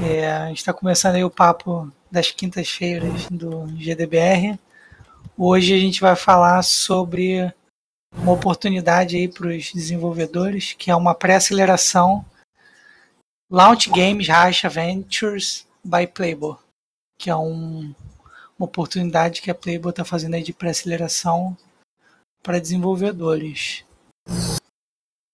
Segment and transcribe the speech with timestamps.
[0.00, 4.56] É, a gente está começando aí o papo das quintas-feiras do GDBR.
[5.36, 7.52] Hoje a gente vai falar sobre
[8.12, 12.24] uma oportunidade aí para os desenvolvedores, que é uma pré-aceleração
[13.50, 16.56] Launch Games Racha Ventures by Playboy,
[17.18, 17.92] que é um,
[18.56, 21.56] uma oportunidade que a Playboy está fazendo aí de pré-aceleração
[22.40, 23.84] para desenvolvedores.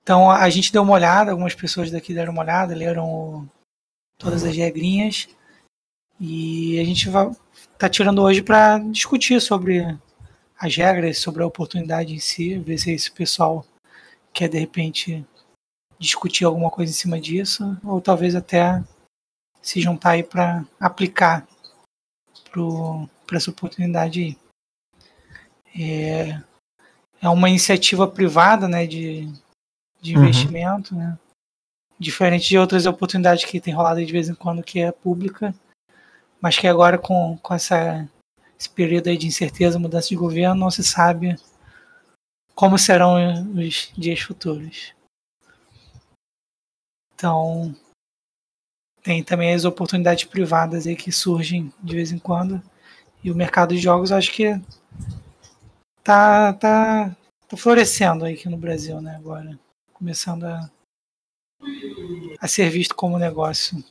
[0.03, 3.47] Então a gente deu uma olhada, algumas pessoas daqui deram uma olhada, leram
[4.19, 5.29] todas as regrinhas
[6.21, 7.31] e a gente vai
[7.79, 9.99] tá tirando hoje para discutir sobre
[10.59, 13.67] as regras, sobre a oportunidade em si, ver se esse pessoal
[14.33, 15.25] quer de repente
[15.99, 18.83] discutir alguma coisa em cima disso, ou talvez até
[19.61, 21.47] se juntar aí para aplicar
[23.27, 24.39] para essa oportunidade.
[25.77, 26.41] É,
[27.21, 29.29] é uma iniciativa privada né, de,
[30.01, 30.23] de uhum.
[30.23, 31.19] investimento, né?
[31.99, 35.55] Diferente de outras oportunidades que tem rolado de vez em quando que é pública,
[36.41, 38.09] mas que agora com, com essa,
[38.59, 41.37] esse período aí de incerteza, mudança de governo, não se sabe
[42.55, 43.17] como serão
[43.59, 44.95] os dias futuros.
[47.15, 47.75] Então,
[49.03, 52.63] tem também as oportunidades privadas aí que surgem de vez em quando.
[53.23, 54.61] E o mercado de jogos acho que
[56.03, 57.17] tá, tá,
[57.49, 59.59] tá florescendo aí aqui no Brasil, né, agora.
[59.93, 60.71] Começando a,
[62.41, 63.83] a ser visto como negócio.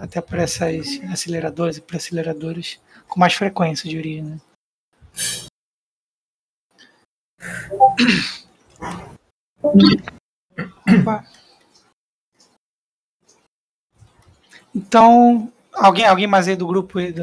[0.00, 4.40] Até por essas aceleradoras e por aceleradoras com mais frequência, diria, né?
[14.74, 17.22] Então, alguém, alguém mais aí do grupo aí do,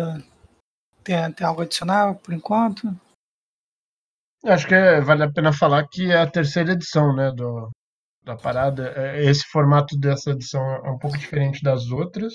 [1.03, 2.87] tem, tem algo adicional por enquanto?
[4.45, 7.69] Acho que vale a pena falar que é a terceira edição, né, do,
[8.31, 8.93] da parada.
[8.95, 12.33] É, esse formato dessa edição é um pouco diferente das outras.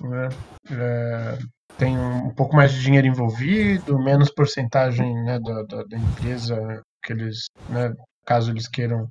[0.00, 0.28] Né?
[0.70, 1.38] É,
[1.78, 7.12] tem um pouco mais de dinheiro envolvido, menos porcentagem né, da, da, da empresa que
[7.12, 7.94] eles, né,
[8.26, 9.08] caso eles queiram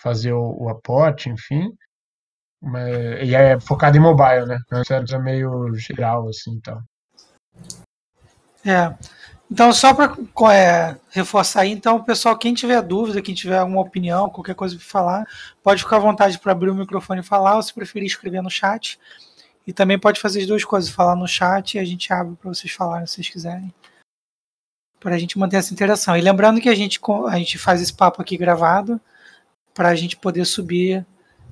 [0.00, 1.70] fazer o, o aporte, enfim.
[2.60, 4.58] Mas, e é focado em mobile, né?
[5.12, 6.82] É meio geral, assim, então.
[8.64, 8.92] É.
[9.50, 10.14] Então, só para
[10.52, 14.84] é, reforçar aí, então, pessoal, quem tiver dúvida, quem tiver alguma opinião, qualquer coisa para
[14.84, 15.26] falar,
[15.62, 18.50] pode ficar à vontade para abrir o microfone e falar, ou se preferir escrever no
[18.50, 18.98] chat.
[19.66, 22.52] E também pode fazer as duas coisas, falar no chat e a gente abre para
[22.52, 23.72] vocês falarem se vocês quiserem.
[25.00, 26.16] Para a gente manter essa interação.
[26.16, 29.00] E lembrando que a gente, a gente faz esse papo aqui gravado
[29.74, 31.06] para a gente poder subir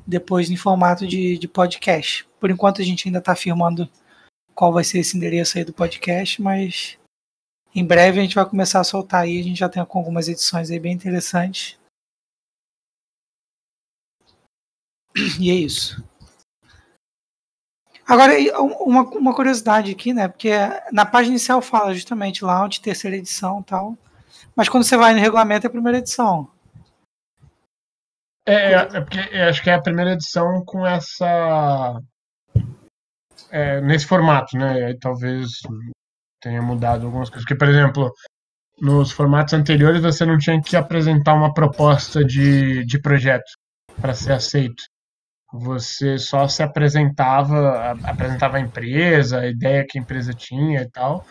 [0.07, 2.27] depois em formato de, de podcast.
[2.41, 3.89] Por enquanto a gente ainda está afirmando
[4.55, 6.99] qual vai ser esse endereço aí do podcast, mas
[7.77, 9.39] em breve a gente vai começar a soltar aí.
[9.39, 11.79] A gente já tem algumas edições aí bem interessantes.
[15.39, 16.03] E é isso.
[18.07, 18.33] Agora,
[18.81, 20.27] uma, uma curiosidade aqui, né?
[20.27, 20.51] Porque
[20.91, 23.97] na página inicial fala justamente launch, terceira edição tal.
[24.55, 26.51] Mas quando você vai no regulamento é a primeira edição.
[28.47, 32.01] É, é, é porque acho que é a primeira edição com essa.
[33.51, 34.87] É, nesse formato, né?
[34.87, 35.61] Aí talvez
[36.47, 37.45] tenha mudado algumas coisas.
[37.45, 38.13] Porque, por exemplo,
[38.81, 43.51] nos formatos anteriores você não tinha que apresentar uma proposta de, de projeto
[44.01, 44.83] para ser aceito.
[45.53, 51.25] Você só se apresentava, apresentava a empresa, a ideia que a empresa tinha e tal.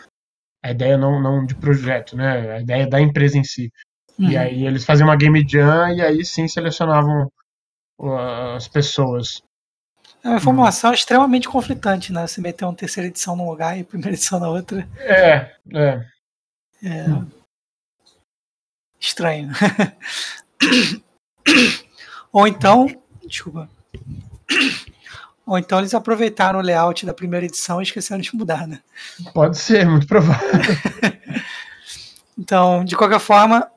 [0.62, 2.52] A ideia não, não de projeto, né?
[2.52, 3.70] A ideia da empresa em si.
[4.18, 4.30] Uhum.
[4.30, 7.30] E aí eles faziam uma game jam e aí sim selecionavam
[8.54, 9.42] as pessoas.
[10.26, 10.94] É uma formulação uhum.
[10.94, 12.26] extremamente conflitante, né?
[12.26, 14.86] Se meter uma terceira edição num lugar e primeira edição na outra.
[14.98, 16.04] É, é.
[16.82, 17.02] é...
[17.04, 17.30] Uhum.
[18.98, 19.52] Estranho.
[22.32, 22.88] Ou então,
[23.24, 23.70] desculpa.
[25.46, 28.80] Ou então eles aproveitaram o layout da primeira edição e esqueceram de mudar, né?
[29.32, 30.48] Pode ser, muito provável.
[32.36, 33.70] então, de qualquer forma,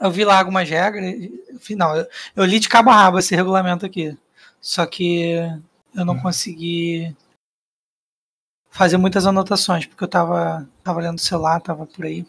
[0.00, 1.14] eu vi lá algumas regras.
[1.60, 4.18] Final, eu, eu li de cabo a rabo esse regulamento aqui.
[4.60, 5.34] Só que
[5.94, 6.20] eu não hum.
[6.20, 7.16] consegui
[8.70, 12.26] fazer muitas anotações, porque eu tava, tava lendo o celular, tava por aí.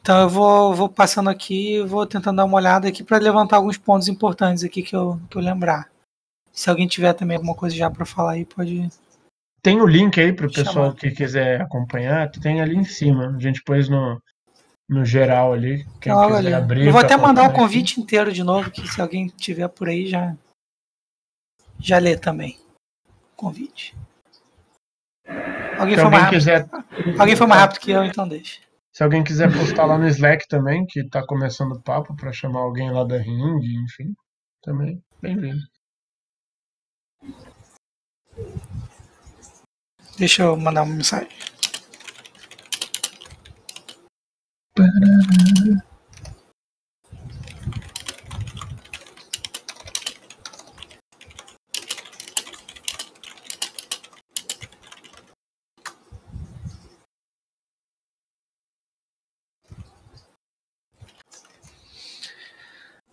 [0.00, 3.76] Então eu vou, vou passando aqui vou tentando dar uma olhada aqui para levantar alguns
[3.76, 5.90] pontos importantes aqui que eu, que eu lembrar.
[6.52, 8.88] Se alguém tiver também alguma coisa já para falar aí, pode.
[9.60, 13.34] Tem o link aí para o pessoal que quiser acompanhar, tem ali em cima.
[13.36, 14.22] A gente pôs no,
[14.88, 15.84] no geral ali.
[16.00, 16.54] Quem quiser ali.
[16.54, 16.86] abrir.
[16.86, 18.00] Eu vou até mandar o convite aqui.
[18.00, 20.34] inteiro de novo, que se alguém tiver por aí já
[21.78, 22.58] já lê também.
[23.36, 23.96] Convite.
[25.78, 26.68] Alguém, foi mais, quiser...
[27.18, 28.60] alguém foi mais rápido que eu, então deixa.
[28.92, 32.60] Se alguém quiser postar lá no Slack também, que tá começando o papo para chamar
[32.60, 34.14] alguém lá da Ring, enfim,
[34.62, 35.60] também bem-vindo.
[40.18, 41.28] Deixa eu mandar uma mensagem.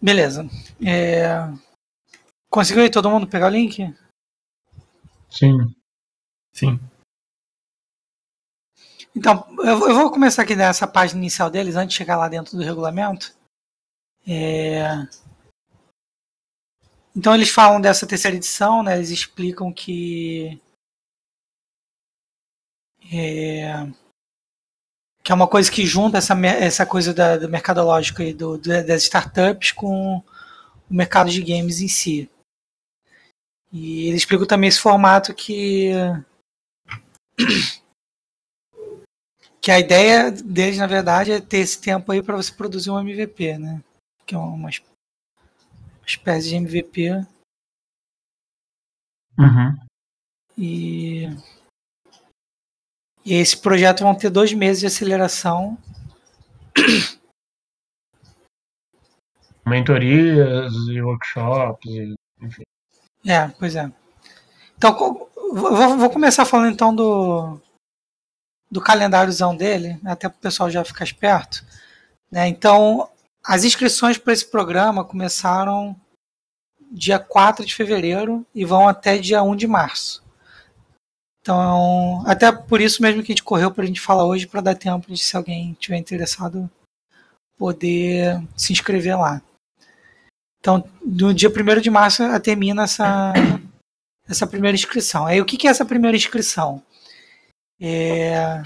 [0.03, 0.45] Beleza.
[0.85, 1.37] É...
[2.51, 3.81] Conseguiu aí todo mundo pegar o link?
[5.29, 5.73] Sim.
[6.51, 6.77] Sim.
[9.15, 12.63] Então, eu vou começar aqui nessa página inicial deles, antes de chegar lá dentro do
[12.63, 13.33] regulamento.
[14.27, 15.07] É...
[17.15, 18.97] Então, eles falam dessa terceira edição, né?
[18.97, 20.61] eles explicam que.
[23.09, 24.02] É...
[25.23, 29.03] Que é uma coisa que junta essa, essa coisa da, do mercadológico e do, das
[29.03, 30.23] startups com o
[30.89, 32.29] mercado de games em si.
[33.71, 35.91] E eles explicam também esse formato que
[39.63, 42.99] que a ideia deles, na verdade, é ter esse tempo aí para você produzir um
[42.99, 43.81] MVP, né?
[44.25, 44.69] Que é uma, uma
[46.05, 47.11] espécie de MVP.
[49.39, 49.79] Uhum.
[50.57, 51.27] E,
[53.25, 55.77] e esse projeto vão ter dois meses de aceleração.
[59.65, 62.63] Mentorias e workshops, enfim.
[63.25, 63.89] É, pois é.
[64.77, 67.59] Então, vou, vou começar falando então do,
[68.69, 71.63] do calendáriozão dele, né, até para o pessoal já ficar esperto.
[72.29, 72.47] Né?
[72.47, 73.09] Então,
[73.45, 75.95] as inscrições para esse programa começaram
[76.91, 80.22] dia 4 de fevereiro e vão até dia 1 de março.
[81.43, 84.61] Então, até por isso mesmo que a gente correu para a gente falar hoje, para
[84.61, 86.71] dar tempo de, se alguém tiver interessado,
[87.57, 89.41] poder se inscrever lá.
[90.61, 93.33] Então, no dia 1 de março termina essa,
[94.25, 95.25] essa primeira inscrição.
[95.25, 96.81] Aí, o que é essa primeira inscrição?
[97.77, 98.63] É,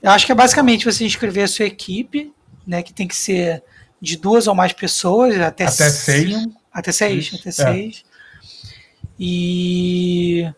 [0.00, 2.32] eu acho que é basicamente você inscrever a sua equipe,
[2.64, 3.60] né, que tem que ser
[4.00, 6.32] de duas ou mais pessoas, até, até seis.
[6.32, 7.52] Cinco, até seis, até é.
[7.52, 8.04] seis.
[9.18, 10.48] E,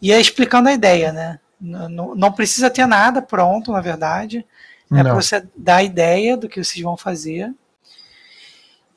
[0.00, 1.40] e é explicando a ideia, né?
[1.60, 4.46] Não, não precisa ter nada pronto, na verdade.
[4.90, 7.52] É para você dar a ideia do que vocês vão fazer.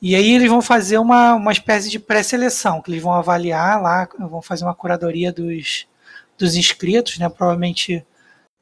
[0.02, 4.08] E aí eles vão fazer uma, uma espécie de pré-seleção, que eles vão avaliar lá,
[4.18, 5.88] vão fazer uma curadoria dos,
[6.38, 7.28] dos inscritos, né?
[7.30, 8.06] Provavelmente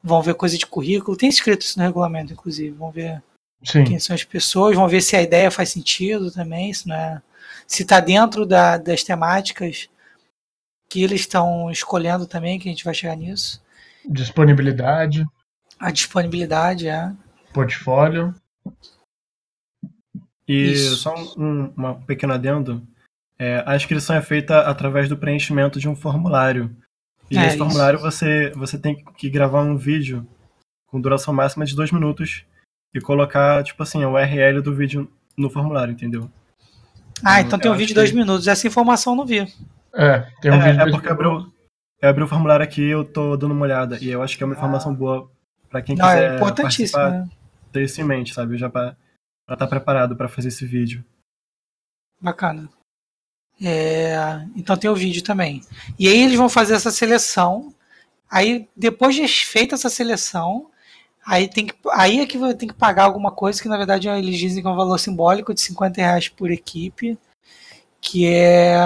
[0.02, 1.16] vão ver coisa de currículo.
[1.16, 2.70] Tem escrito isso no regulamento, inclusive.
[2.70, 3.22] Vão ver
[3.62, 3.84] Sim.
[3.84, 7.22] quem são as pessoas, vão ver se a ideia faz sentido também, se não é.
[7.66, 9.88] Se está dentro da, das temáticas
[10.90, 13.62] que eles estão escolhendo também, que a gente vai chegar nisso.
[14.06, 15.24] Disponibilidade.
[15.78, 17.12] A disponibilidade, é.
[17.54, 18.34] Portfólio.
[20.46, 20.96] E Isso.
[20.96, 22.86] só um, uma pequena adendo.
[23.38, 26.76] É, a inscrição é feita através do preenchimento de um formulário
[27.30, 30.26] e é, nesse formulário você, você tem que gravar um vídeo
[30.88, 32.44] com duração máxima de dois minutos
[32.92, 36.28] e colocar, tipo assim, o URL do vídeo no formulário, entendeu?
[37.24, 38.16] Ah, então, então tem um vídeo de dois que...
[38.16, 38.48] minutos.
[38.48, 39.46] Essa informação eu não vi.
[39.94, 40.88] É, tem um é, vídeo.
[40.88, 41.52] É porque abriu,
[42.00, 43.98] eu abri o formulário aqui eu tô dando uma olhada.
[44.00, 44.94] E eu acho que é uma informação ah.
[44.94, 45.30] boa
[45.68, 46.32] para quem é quiser.
[46.32, 47.02] É importantíssimo.
[47.02, 47.28] Né?
[47.72, 48.56] Ter isso em mente, sabe?
[48.56, 48.96] Já pra
[49.42, 51.04] estar tá preparado para fazer esse vídeo.
[52.20, 52.68] Bacana.
[53.62, 54.14] É,
[54.56, 55.60] então tem o vídeo também.
[55.98, 57.74] E aí eles vão fazer essa seleção.
[58.30, 60.70] Aí, depois de feita essa seleção,
[61.26, 64.38] aí, tem que, aí é que tem que pagar alguma coisa que na verdade eles
[64.38, 67.18] dizem que é um valor simbólico de 50 reais por equipe,
[68.00, 68.76] que é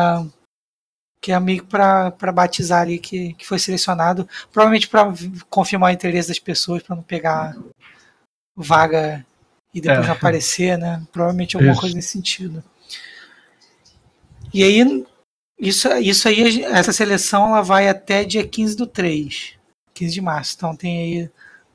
[1.24, 5.10] que é meio para batizar ali que, que foi selecionado, provavelmente para
[5.48, 7.56] confirmar o interesse das pessoas, para não pegar
[8.54, 9.24] vaga
[9.72, 10.06] e depois é.
[10.06, 11.02] não aparecer, né?
[11.10, 11.80] Provavelmente alguma Isso.
[11.80, 12.62] coisa nesse sentido.
[14.52, 15.06] E aí,
[15.58, 19.54] isso, isso aí, essa seleção ela vai até dia 15 do 3,
[19.94, 20.54] 15 de março.
[20.58, 21.30] Então tem aí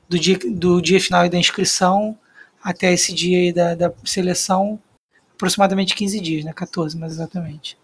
[0.08, 2.16] do dia, do dia final da inscrição
[2.62, 4.78] até esse dia da, da seleção,
[5.34, 6.52] aproximadamente 15 dias, né?
[6.52, 7.76] 14, mais exatamente.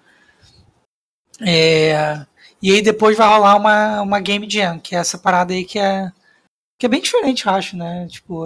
[1.40, 2.25] É,
[2.62, 5.78] e aí depois vai rolar uma, uma Game Jam, que é essa parada aí que
[5.78, 6.11] é,
[6.78, 8.07] que é bem diferente, eu acho, né?
[8.09, 8.45] Tipo,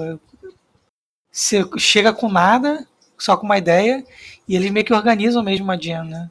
[1.30, 2.86] você chega com nada,
[3.18, 4.04] só com uma ideia,
[4.48, 6.30] e eles meio que organizam mesmo uma jam, né?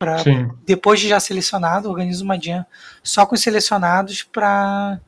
[0.00, 0.16] Pra,
[0.64, 2.64] depois de já selecionado, organiza uma jam
[3.02, 5.00] só com os selecionados para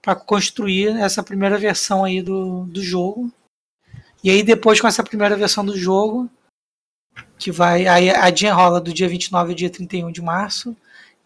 [0.00, 3.32] para construir essa primeira versão aí do, do jogo.
[4.22, 6.30] E aí depois com essa primeira versão do jogo,
[7.38, 10.76] que vai aí a jam rola do dia 29 ao dia 31 de março,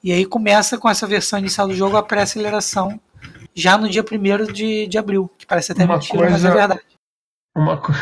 [0.03, 3.01] e aí começa com essa versão inicial do jogo a pré-aceleração
[3.55, 6.51] já no dia 1 de, de abril, que parece até uma mentira, coisa, mas é
[6.51, 6.81] verdade.
[7.57, 7.93] Uma, co...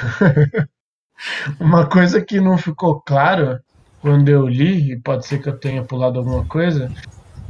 [1.58, 3.58] uma coisa que não ficou claro
[4.02, 6.92] quando eu li, e pode ser que eu tenha pulado alguma coisa,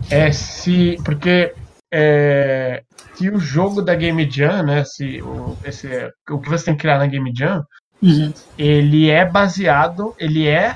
[0.08, 0.96] é se.
[1.04, 1.52] Porque
[1.92, 2.82] é,
[3.14, 4.84] se o jogo da Game Jam, né?
[4.84, 5.88] Se o, esse,
[6.30, 7.64] o que você tem que criar na Game Jam,
[8.02, 8.32] uhum.
[8.58, 10.74] ele é baseado, ele é,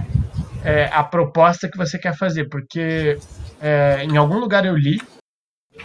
[0.64, 3.18] é, a proposta que você quer fazer, porque
[3.60, 5.00] é, em algum lugar eu li,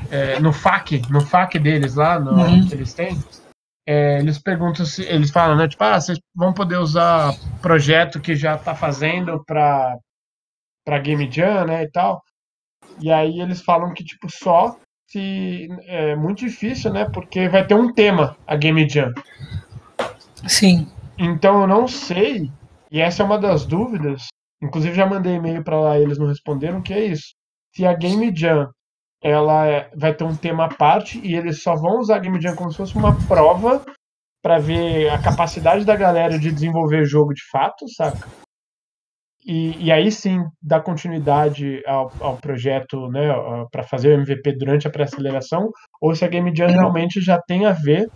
[0.09, 2.67] é, no FAQ, no FAQ deles lá, no, uhum.
[2.67, 3.17] que eles têm,
[3.87, 5.67] é, eles perguntam se eles falam, né?
[5.67, 9.97] Tipo, ah, vocês vão poder usar projeto que já está fazendo para
[10.83, 12.21] para Game Jam, né, e tal.
[13.01, 14.77] E aí eles falam que tipo só
[15.07, 17.05] se é muito difícil, né?
[17.05, 19.11] Porque vai ter um tema a Game Jam.
[20.47, 20.87] Sim.
[21.17, 22.51] Então eu não sei,
[22.91, 24.27] e essa é uma das dúvidas.
[24.61, 27.33] Inclusive já mandei e-mail para lá, eles não responderam, que é isso.
[27.75, 28.69] Se a Game Jam
[29.21, 32.39] ela é, vai ter um tema à parte e eles só vão usar a Game
[32.39, 33.83] Jam como se fosse uma prova
[34.41, 38.27] para ver a capacidade da galera de desenvolver jogo de fato, saca?
[39.43, 43.27] E, e aí sim dar continuidade ao, ao projeto, né,
[43.71, 47.65] para fazer o MVP durante a pré-aceleração, ou se a Game Jam realmente já tem
[47.65, 48.07] a ver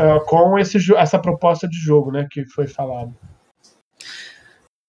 [0.00, 3.14] uh, com esse, essa proposta de jogo, né, que foi falado.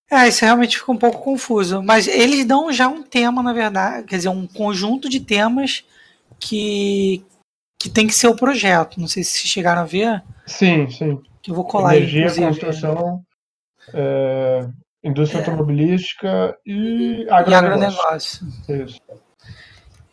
[0.09, 1.81] É, isso realmente fica um pouco confuso.
[1.81, 5.85] Mas eles dão já um tema, na verdade, quer dizer, um conjunto de temas
[6.37, 7.23] que,
[7.79, 8.99] que tem que ser o projeto.
[8.99, 10.21] Não sei se chegaram a ver.
[10.45, 11.21] Sim, sim.
[11.41, 13.23] Que eu vou colar Energia, aí, construção,
[13.93, 14.67] é,
[15.01, 15.41] indústria é.
[15.41, 17.47] automobilística e agronegócio.
[17.49, 18.47] E agronegócio.
[18.85, 19.01] Isso.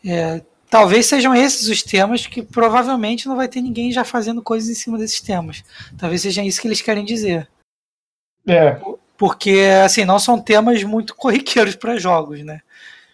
[0.05, 4.69] É, talvez sejam esses os temas que provavelmente não vai ter ninguém já fazendo coisas
[4.69, 5.63] em cima desses temas.
[5.97, 7.47] Talvez seja isso que eles querem dizer.
[8.47, 8.79] É
[9.19, 12.61] porque assim não são temas muito corriqueiros para jogos, né?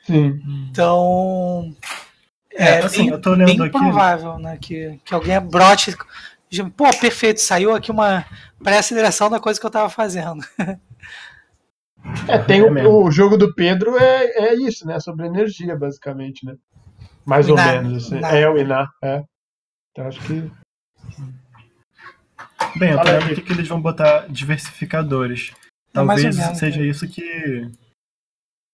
[0.05, 0.39] Sim.
[0.69, 1.75] Então
[2.53, 3.71] é, é assim, bem, eu tô lendo bem aqui.
[3.71, 5.97] provável, né, que, que alguém brote,
[6.77, 8.23] pô, perfeito, saiu aqui uma
[8.63, 10.45] pré-aceleração da coisa que eu tava fazendo.
[12.27, 14.99] É, tem o, o, jogo do Pedro é, é isso, né?
[14.99, 16.55] Sobre energia, basicamente, né?
[17.25, 18.13] Mais ou menos.
[18.13, 18.23] Assim.
[18.23, 19.23] É o Iná, é.
[19.91, 20.51] Então acho que.
[22.77, 25.51] Bem, eu tô vendo que eles vão botar diversificadores.
[25.53, 26.87] É Talvez menos, seja né?
[26.87, 27.71] isso que,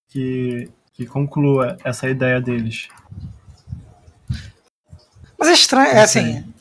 [0.09, 2.89] que, que conclua essa ideia deles.
[5.37, 6.53] Mas é estranho, é assim,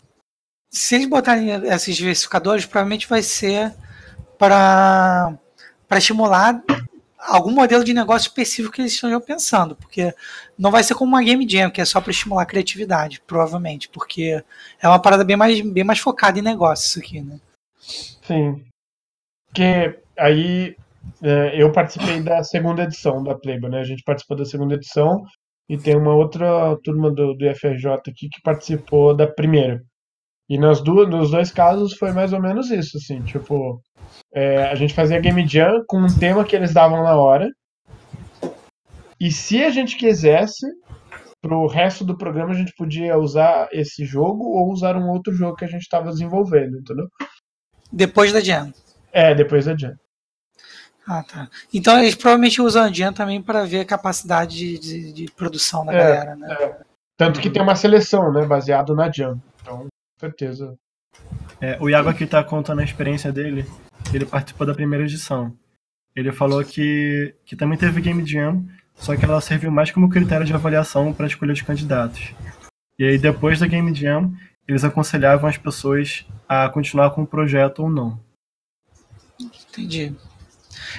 [0.71, 3.75] se eles botarem esses diversificadores, provavelmente vai ser
[4.39, 5.35] para
[5.89, 6.63] para estimular
[7.21, 10.15] algum modelo de negócio específico que eles estejam pensando, porque
[10.59, 13.89] não vai ser como uma game jam, que é só para estimular a criatividade, provavelmente,
[13.89, 14.43] porque
[14.81, 17.39] é uma parada bem mais, bem mais focada em negócio isso aqui, né?
[18.23, 18.65] Sim.
[19.55, 20.77] Que aí
[21.23, 23.81] é, eu participei da segunda edição da Playboy, né?
[23.81, 25.25] A gente participou da segunda edição
[25.69, 29.83] e tem uma outra turma do, do FRJ aqui que participou da primeira.
[30.51, 33.81] E nas duas, nos dois casos foi mais ou menos isso, assim, tipo,
[34.35, 37.49] é, a gente fazia Game Jam com um tema que eles davam na hora.
[39.21, 40.67] E se a gente quisesse,
[41.41, 45.55] pro resto do programa a gente podia usar esse jogo ou usar um outro jogo
[45.55, 47.07] que a gente estava desenvolvendo, entendeu?
[47.93, 48.73] Depois da Jam.
[49.13, 49.95] É, depois da Jam.
[51.07, 51.49] Ah, tá.
[51.73, 55.87] Então eles provavelmente usam a Jam também para ver a capacidade de, de, de produção
[55.87, 56.57] da é, galera, né?
[56.61, 56.81] É.
[57.17, 59.41] Tanto que tem uma seleção, né, baseado na Jam.
[59.61, 59.87] Então,
[60.21, 60.79] certeza.
[61.61, 63.67] É, o Iago aqui tá contando a experiência dele.
[64.13, 65.57] Ele participou da primeira edição.
[66.15, 70.47] Ele falou que, que também teve Game Jam, só que ela serviu mais como critério
[70.47, 72.35] de avaliação para escolher os candidatos.
[72.99, 74.33] E aí, depois da Game Jam,
[74.67, 78.21] eles aconselhavam as pessoas a continuar com o projeto ou não.
[79.41, 80.15] Entendi.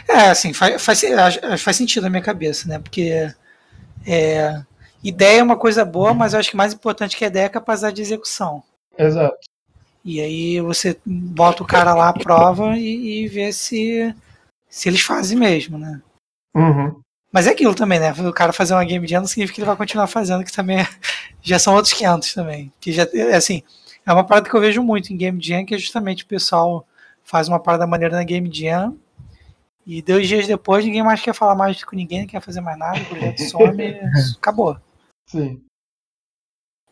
[0.07, 1.01] É, assim, faz, faz,
[1.59, 2.79] faz sentido na minha cabeça, né?
[2.79, 3.31] Porque
[4.05, 4.61] é,
[5.03, 7.47] ideia é uma coisa boa, mas eu acho que mais importante que a ideia é
[7.47, 8.63] a capacidade de execução.
[8.97, 9.37] Exato.
[10.03, 14.13] E aí você bota o cara lá à prova e, e vê se,
[14.67, 16.01] se eles fazem mesmo, né?
[16.55, 16.99] Uhum.
[17.31, 18.11] Mas é aquilo também, né?
[18.11, 20.81] O cara fazer uma game jam não significa que ele vai continuar fazendo, que também
[20.81, 20.87] é,
[21.41, 22.71] já são outros 500 também.
[22.81, 23.63] Que já, assim,
[24.05, 26.85] é uma parada que eu vejo muito em game jam, que é justamente o pessoal
[27.23, 28.97] faz uma parada maneira na game jam
[29.85, 32.77] e dois dias depois, ninguém mais quer falar mais com ninguém, não quer fazer mais
[32.77, 33.83] nada, o projeto some,
[34.37, 34.77] acabou.
[35.27, 35.61] Sim.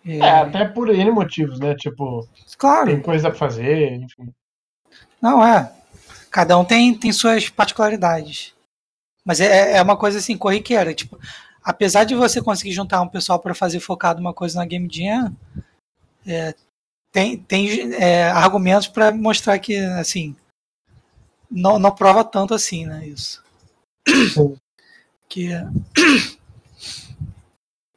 [0.05, 0.17] É...
[0.17, 1.75] é, até por N motivos, né?
[1.75, 2.27] Tipo,
[2.57, 2.87] claro.
[2.87, 4.33] tem coisa pra fazer, enfim.
[5.21, 5.71] Não, é.
[6.31, 8.53] Cada um tem, tem suas particularidades.
[9.25, 10.93] Mas é, é uma coisa assim, corriqueira.
[10.93, 11.19] Tipo,
[11.63, 15.35] apesar de você conseguir juntar um pessoal para fazer focado uma coisa na Game Jam,
[16.25, 16.53] é,
[17.11, 20.35] tem, tem é, argumentos para mostrar que, assim,
[21.49, 23.07] não, não prova tanto assim, né?
[23.07, 23.43] Isso.
[24.33, 24.55] Sim.
[25.27, 25.49] Que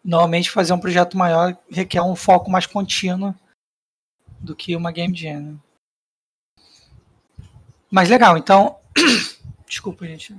[0.05, 3.35] normalmente fazer um projeto maior requer um foco mais contínuo
[4.41, 5.41] do que uma game jam.
[5.41, 5.59] Né?
[7.91, 8.79] Mas legal, então.
[9.69, 10.35] Desculpa, gente.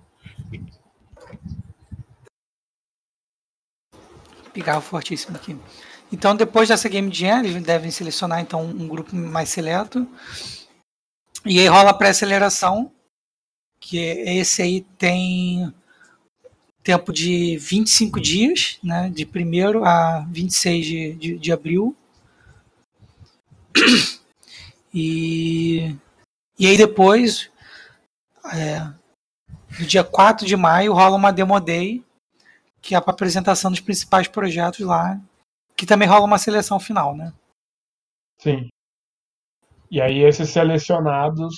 [4.51, 5.57] Pigarro fortíssimo aqui.
[6.11, 10.07] Então, depois dessa Game Jam, eles devem selecionar então um grupo mais seleto.
[11.43, 12.91] E aí rola a pré-aceleração,
[13.79, 15.73] que esse aí tem
[16.83, 21.95] tempo de 25 dias, né, de 1 a 26 de, de, de abril.
[24.95, 25.95] E,
[26.59, 27.49] e aí depois,
[28.53, 28.79] é,
[29.79, 32.03] no dia 4 de maio, rola uma Demo Day,
[32.79, 35.19] que é para apresentação dos principais projetos lá,
[35.75, 37.33] que também rola uma seleção final, né?
[38.37, 38.67] Sim.
[39.89, 41.57] E aí esses selecionados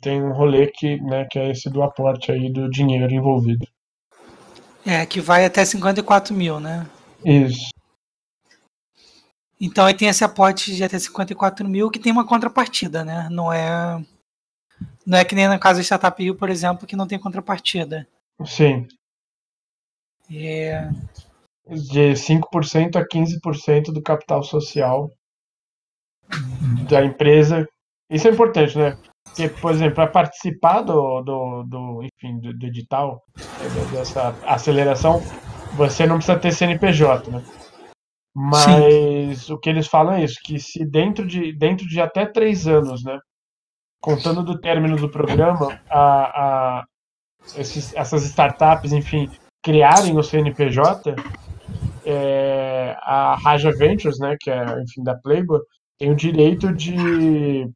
[0.00, 3.66] tem um rolê que, né, que é esse do aporte aí do dinheiro envolvido.
[4.86, 6.88] É, que vai até 54 mil, né?
[7.24, 7.70] Isso.
[9.60, 13.28] Então aí tem esse aporte de até 54 mil que tem uma contrapartida, né?
[13.30, 14.00] Não é.
[15.04, 18.06] Não é que nem na casa da Startup Rio, por exemplo, que não tem contrapartida.
[18.44, 18.86] Sim.
[20.30, 20.88] É...
[21.66, 25.10] De 5% a 15% do capital social
[26.88, 27.66] da empresa.
[28.10, 28.96] Isso é importante, né?
[29.26, 33.22] Porque, por exemplo, para participar do, do, do, enfim, do, do edital,
[33.92, 35.20] dessa aceleração,
[35.74, 37.44] você não precisa ter CNPJ, né?
[38.34, 39.52] Mas Sim.
[39.52, 43.02] o que eles falam é isso, que se dentro de, dentro de até três anos,
[43.02, 43.18] né?
[44.00, 46.84] Contando do término do programa, a, a
[47.56, 49.30] esses, essas startups, enfim,
[49.62, 51.14] criarem o CNPJ,
[52.04, 55.60] é, a Raja Ventures, né, que é, enfim, da Playboy,
[55.98, 57.68] tem o direito de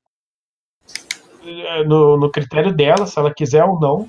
[1.87, 4.09] no, no critério dela, se ela quiser ou não,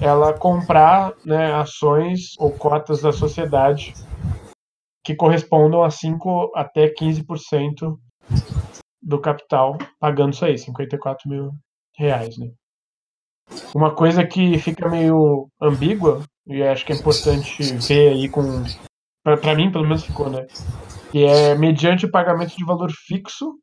[0.00, 3.92] ela comprar né, ações ou cotas da sociedade
[5.04, 7.98] que correspondam a 5 até 15%
[9.02, 11.50] do capital, pagando isso aí, 54 mil
[11.96, 12.38] reais.
[12.38, 12.50] Né?
[13.74, 18.42] Uma coisa que fica meio ambígua, e acho que é importante ver aí com.
[19.22, 20.46] Para mim, pelo menos ficou, né?
[21.10, 23.58] Que é mediante o pagamento de valor fixo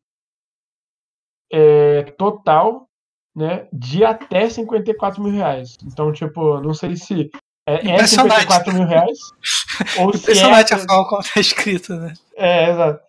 [1.51, 2.87] é, total
[3.35, 5.77] né, de até 54 mil reais.
[5.85, 7.29] Então, tipo, não sei se
[7.65, 9.17] é, é 54 mil reais
[9.99, 10.43] ou se é...
[10.43, 12.13] a forma como tá escrito, né?
[12.35, 13.03] É, exato.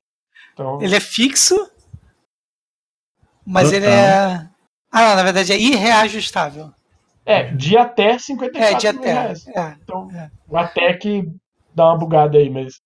[0.53, 0.81] Então...
[0.83, 1.71] Ele é fixo,
[3.47, 3.77] mas Total.
[3.77, 4.49] ele é...
[4.91, 6.73] Ah, não, na verdade é irreajustável.
[7.25, 9.47] É, de até 54 é, de mil até, reais.
[9.49, 10.31] É, então, é.
[10.49, 11.29] o até que
[11.75, 12.81] dá uma bugada aí, mas...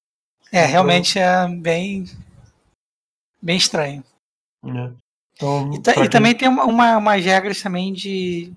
[0.52, 2.04] É, realmente é bem...
[3.42, 4.04] bem estranho.
[4.64, 5.05] É.
[5.36, 8.52] Então, e, e também tem uma, uma, umas regras também de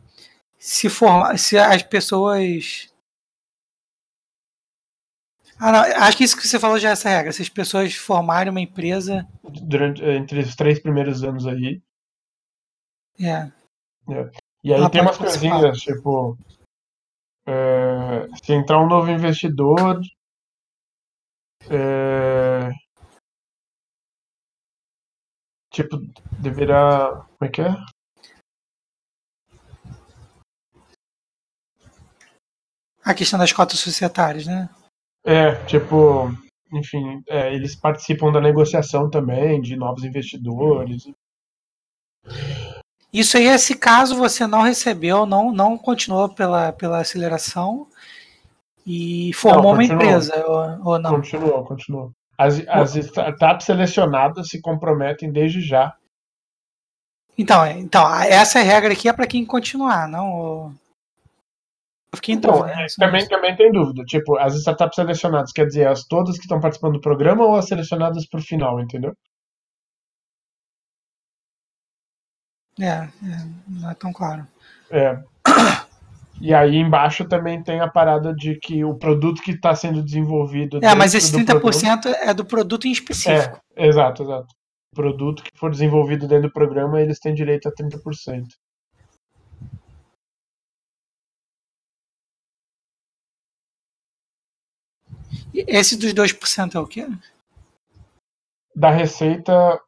[0.57, 2.89] se formar, se as pessoas.
[5.57, 7.33] Ah, não, acho que isso que você falou já é essa regra.
[7.33, 9.27] Se as pessoas formarem uma empresa.
[9.43, 11.81] Durante, entre os três primeiros anos aí.
[13.19, 13.51] É.
[14.13, 14.31] é.
[14.63, 16.37] E aí tem umas coisinhas, tipo.
[17.45, 19.99] É, se entrar um novo investidor.
[21.69, 22.69] É,
[25.71, 25.97] Tipo,
[26.39, 27.25] deverá.
[27.37, 27.75] Como é que é?
[33.03, 34.69] A questão das cotas societárias, né?
[35.23, 36.31] É, tipo,
[36.71, 41.03] enfim, é, eles participam da negociação também de novos investidores.
[43.11, 47.87] Isso aí, se caso você não recebeu, não, não continuou pela, pela aceleração
[48.85, 51.15] e formou não, uma empresa, ou, ou não?
[51.15, 52.11] Continuou, continuou.
[52.39, 55.93] As, as startups selecionadas se comprometem desde já.
[57.37, 60.73] Então, então essa regra aqui é para quem continuar, não.
[62.13, 62.87] Eu fiquei então, dúvida, né?
[62.97, 64.05] também, também tem dúvida.
[64.05, 67.67] Tipo, as startups selecionadas, quer dizer, as todas que estão participando do programa ou as
[67.67, 69.13] selecionadas por final, entendeu?
[72.79, 73.09] É, é
[73.67, 74.47] não é tão claro.
[74.89, 75.21] É.
[76.41, 80.79] E aí embaixo também tem a parada de que o produto que está sendo desenvolvido.
[80.81, 83.61] É, mas esse 30% produto, é do produto em específico.
[83.75, 84.47] É, exato, exato.
[84.93, 88.45] O produto que for desenvolvido dentro do programa, eles têm direito a 30%.
[95.53, 97.07] Esse dos 2% é o quê?
[98.75, 99.79] Da receita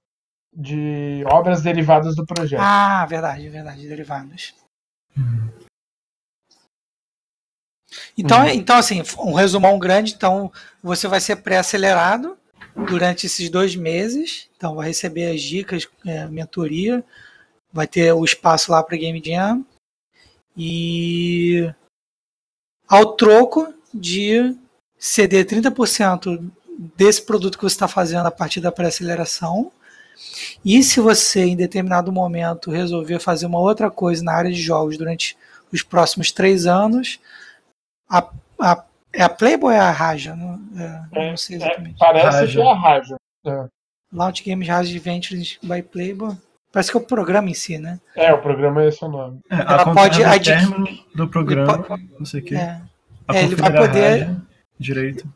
[0.53, 2.61] de obras derivadas do projeto.
[2.61, 4.53] Ah, verdade, verdade, derivadas.
[5.17, 5.60] Hum.
[8.17, 8.49] Então, uhum.
[8.49, 10.51] então, assim, um resumão grande, então
[10.83, 12.37] você vai ser pré-acelerado
[12.75, 17.03] durante esses dois meses, então vai receber as dicas, é, mentoria,
[17.71, 19.65] vai ter o espaço lá para Game Jam
[20.55, 21.71] e
[22.87, 24.55] ao troco de
[24.97, 26.51] ceder 30%
[26.95, 29.71] desse produto que você está fazendo a partir da pré-aceleração.
[30.63, 34.97] E se você, em determinado momento, resolver fazer uma outra coisa na área de jogos
[34.97, 35.37] durante
[35.71, 37.19] os próximos três anos.
[38.11, 40.35] A, a, é a Playboy ou é a Raja?
[40.35, 41.95] Não, é, não sei exatamente.
[41.97, 42.59] parece Raja.
[42.59, 43.17] que é a Raja.
[44.11, 46.35] Launch Games Raja Ventures by Playboy.
[46.71, 47.99] Parece que é o programa em si, né?
[48.15, 49.39] É, o programa é esse o nome.
[49.49, 52.55] É, ela pode adquirir do programa, pode, não sei o quê.
[52.55, 52.81] É,
[53.33, 54.41] é ele vai poder rádio,
[54.79, 55.27] direito.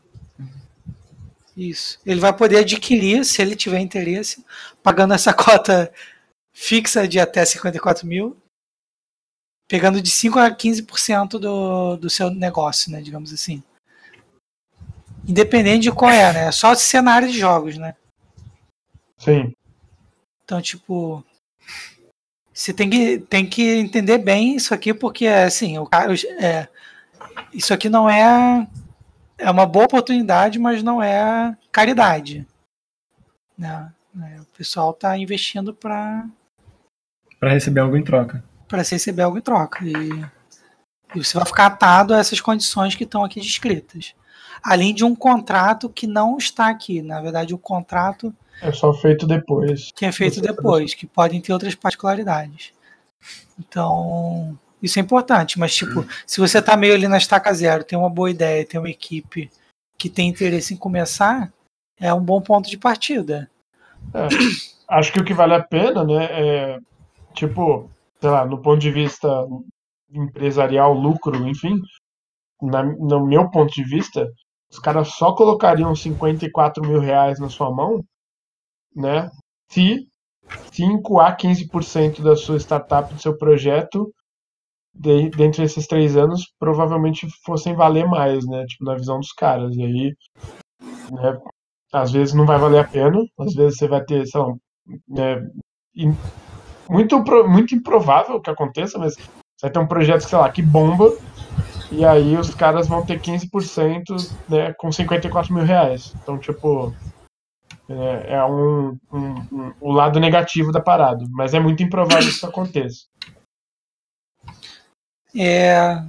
[1.56, 1.98] Isso.
[2.04, 4.44] Ele vai poder adquirir, se ele tiver interesse,
[4.82, 5.90] pagando essa cota
[6.52, 8.36] fixa de até 54 mil,
[9.68, 13.00] pegando de 5 a 15% do, do seu negócio, né?
[13.00, 13.62] Digamos assim.
[15.26, 16.46] Independente de qual é, né?
[16.48, 17.94] É só cenário de jogos, né?
[19.18, 19.52] Sim.
[20.44, 21.24] Então, tipo,
[22.52, 26.68] você tem que, tem que entender bem isso aqui, porque, assim, o cara, é,
[27.52, 28.66] isso aqui não é,
[29.36, 32.46] é uma boa oportunidade, mas não é caridade.
[33.58, 33.92] Né?
[34.22, 36.26] É, o pessoal está investindo para.
[37.40, 38.42] Para receber algo em troca.
[38.68, 39.84] Para receber algo em troca.
[39.84, 40.24] E,
[41.14, 44.14] e você vai ficar atado a essas condições que estão aqui descritas.
[44.62, 47.02] Além de um contrato que não está aqui.
[47.02, 49.92] Na verdade, o contrato é só feito depois.
[49.94, 52.72] Que é feito depois, que podem ter outras particularidades.
[53.58, 57.98] Então, isso é importante, mas tipo, se você tá meio ali na estaca zero, tem
[57.98, 59.50] uma boa ideia, tem uma equipe
[59.98, 61.52] que tem interesse em começar,
[61.98, 63.50] é um bom ponto de partida.
[64.12, 64.28] É,
[64.88, 66.78] acho que o que vale a pena, né, é
[67.34, 67.90] tipo,
[68.26, 69.28] sei lá, no ponto de vista
[70.10, 71.80] empresarial, lucro, enfim,
[72.60, 74.28] na, no meu ponto de vista,
[74.68, 78.04] os caras só colocariam 54 mil reais na sua mão
[78.96, 79.30] né?
[79.70, 80.08] Se
[80.72, 84.12] 5 a 15% da sua startup, do seu projeto,
[84.94, 88.64] de, dentro desses três anos, provavelmente fossem valer mais, né?
[88.66, 89.76] Tipo, na visão dos caras.
[89.76, 90.16] E aí,
[91.12, 91.38] né,
[91.92, 94.54] às vezes não vai valer a pena, às vezes você vai ter, sei lá,
[95.08, 95.50] né,
[96.88, 97.18] muito,
[97.48, 101.16] muito improvável que aconteça, mas você vai ter um projeto, sei lá, que bomba,
[101.90, 106.14] e aí os caras vão ter 15% né, com 54 mil reais.
[106.22, 106.94] Então, tipo,
[107.88, 112.34] é, é um, um, um, o lado negativo da parada, mas é muito improvável que
[112.34, 113.06] isso aconteça.
[115.38, 116.02] É,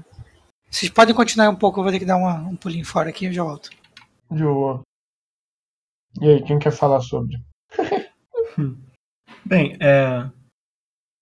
[0.69, 3.27] vocês podem continuar um pouco, eu vou ter que dar uma, um pulinho fora aqui
[3.27, 3.69] e já volto.
[4.29, 4.81] Boa.
[6.19, 7.37] E aí, quem quer falar sobre?
[9.45, 10.29] Bem, é...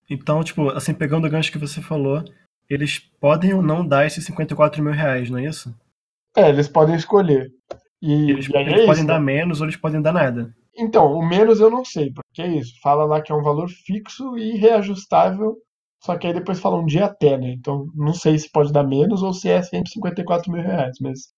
[0.09, 2.23] Então, tipo, assim, pegando o gancho que você falou,
[2.69, 5.73] eles podem ou não dar esses 54 mil reais, não é isso?
[6.35, 7.51] É, eles podem escolher.
[8.01, 10.53] E, eles, e eles é podem dar menos ou eles podem dar nada.
[10.77, 12.73] Então, o menos eu não sei, porque é isso.
[12.81, 15.55] Fala lá que é um valor fixo e reajustável,
[16.03, 17.51] só que aí depois fala um dia até, né?
[17.51, 21.33] Então, não sei se pode dar menos ou se é sempre 54 mil reais, mas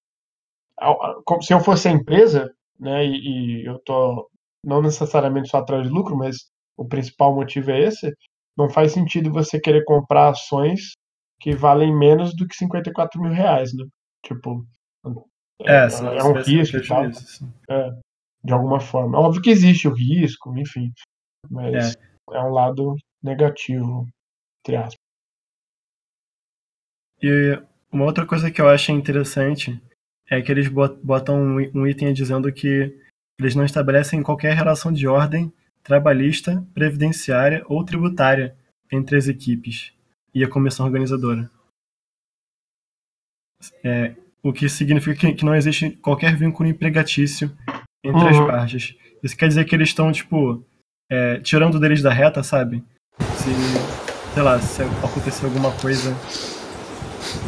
[1.41, 4.29] se eu fosse a empresa, né, e, e eu tô
[4.63, 8.13] não necessariamente só atrás de lucro, mas o principal motivo é esse,
[8.57, 10.93] não faz sentido você querer comprar ações
[11.39, 13.85] que valem menos do que 54 mil reais, né?
[14.25, 14.65] Tipo,
[15.61, 17.05] é, é, é um risco e tal.
[17.69, 17.91] É,
[18.43, 19.19] de alguma forma.
[19.19, 20.91] Óbvio que existe o risco, enfim.
[21.49, 24.07] Mas é, é um lado negativo,
[24.59, 24.97] entre aspas.
[27.21, 29.81] E uma outra coisa que eu acho interessante
[30.29, 31.39] é que eles botam
[31.73, 32.95] um item dizendo que
[33.39, 35.53] eles não estabelecem qualquer relação de ordem
[35.87, 38.53] trabalhista, previdenciária ou tributária
[38.91, 39.93] entre as equipes
[40.35, 41.49] e a comissão organizadora.
[43.83, 47.57] É, o que significa que não existe qualquer vínculo empregatício
[48.03, 48.27] entre uhum.
[48.27, 48.95] as partes.
[49.23, 50.63] Isso quer dizer que eles estão, tipo,
[51.09, 52.83] é, tirando deles da reta, sabe?
[53.37, 56.11] Se, sei lá, se acontecer alguma coisa.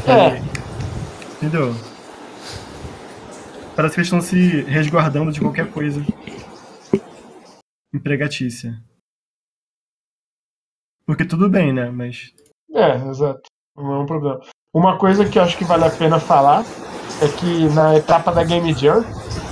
[0.07, 0.41] É.
[1.35, 1.75] Entendeu?
[3.75, 6.03] Parece que eles estão se resguardando de qualquer coisa
[7.93, 8.81] empregatícia.
[11.05, 11.89] Porque tudo bem, né?
[11.89, 12.33] Mas.
[12.71, 13.41] É, exato.
[13.75, 14.41] Não é um problema.
[14.73, 16.63] Uma coisa que eu acho que vale a pena falar
[17.21, 19.03] é que na etapa da Game Jam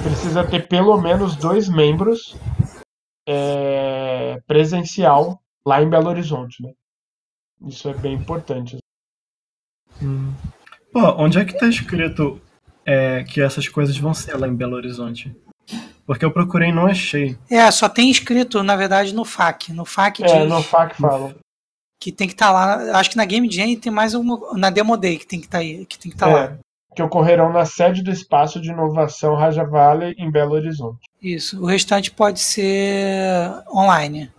[0.03, 2.35] precisa ter pelo menos dois membros
[3.27, 6.71] é, presencial lá em Belo Horizonte, né?
[7.65, 8.77] Isso é bem importante.
[10.01, 10.33] Hum.
[10.93, 12.39] Pô, onde é que tá escrito
[12.85, 15.35] é, que essas coisas vão ser lá em Belo Horizonte?
[16.07, 17.37] Porque eu procurei e não achei.
[17.51, 19.73] É, só tem escrito, na verdade, no FAQ.
[19.73, 20.49] No FAQ é, diz...
[20.49, 21.35] no FAQ fala
[21.99, 22.99] que tem que estar tá lá.
[22.99, 24.53] Acho que na Game Jam tem mais uma.
[24.57, 26.57] Na Demo Day que tem que tá estar que tem que estar tá é, lá.
[26.95, 30.99] Que ocorrerão na sede do Espaço de Inovação Raja Valley, em Belo Horizonte.
[31.21, 31.61] Isso.
[31.61, 34.31] O restante pode ser online.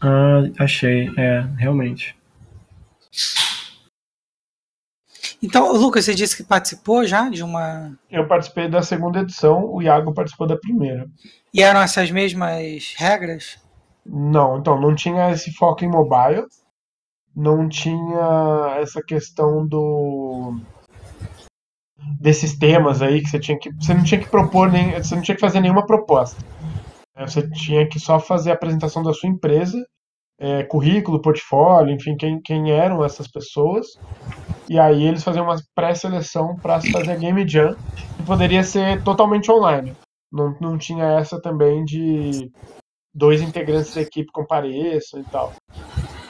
[0.00, 1.10] Ah, achei.
[1.16, 2.16] É, realmente.
[5.44, 7.92] Então, Lucas, você disse que participou já de uma.
[8.10, 11.06] Eu participei da segunda edição, o Iago participou da primeira.
[11.52, 13.58] E eram essas mesmas regras?
[14.06, 16.46] Não, então não tinha esse foco em mobile,
[17.36, 20.58] não tinha essa questão do
[22.18, 25.22] desses temas aí que você tinha que você não tinha que propor nem você não
[25.22, 26.44] tinha que fazer nenhuma proposta
[27.18, 29.82] você tinha que só fazer a apresentação da sua empresa
[30.38, 33.86] é, currículo portfólio enfim quem, quem eram essas pessoas.
[34.68, 37.76] E aí eles faziam uma pré-seleção para fazer a game jam
[38.16, 39.94] que poderia ser totalmente online.
[40.32, 42.50] Não, não tinha essa também de
[43.14, 45.52] dois integrantes da equipe compareçam e tal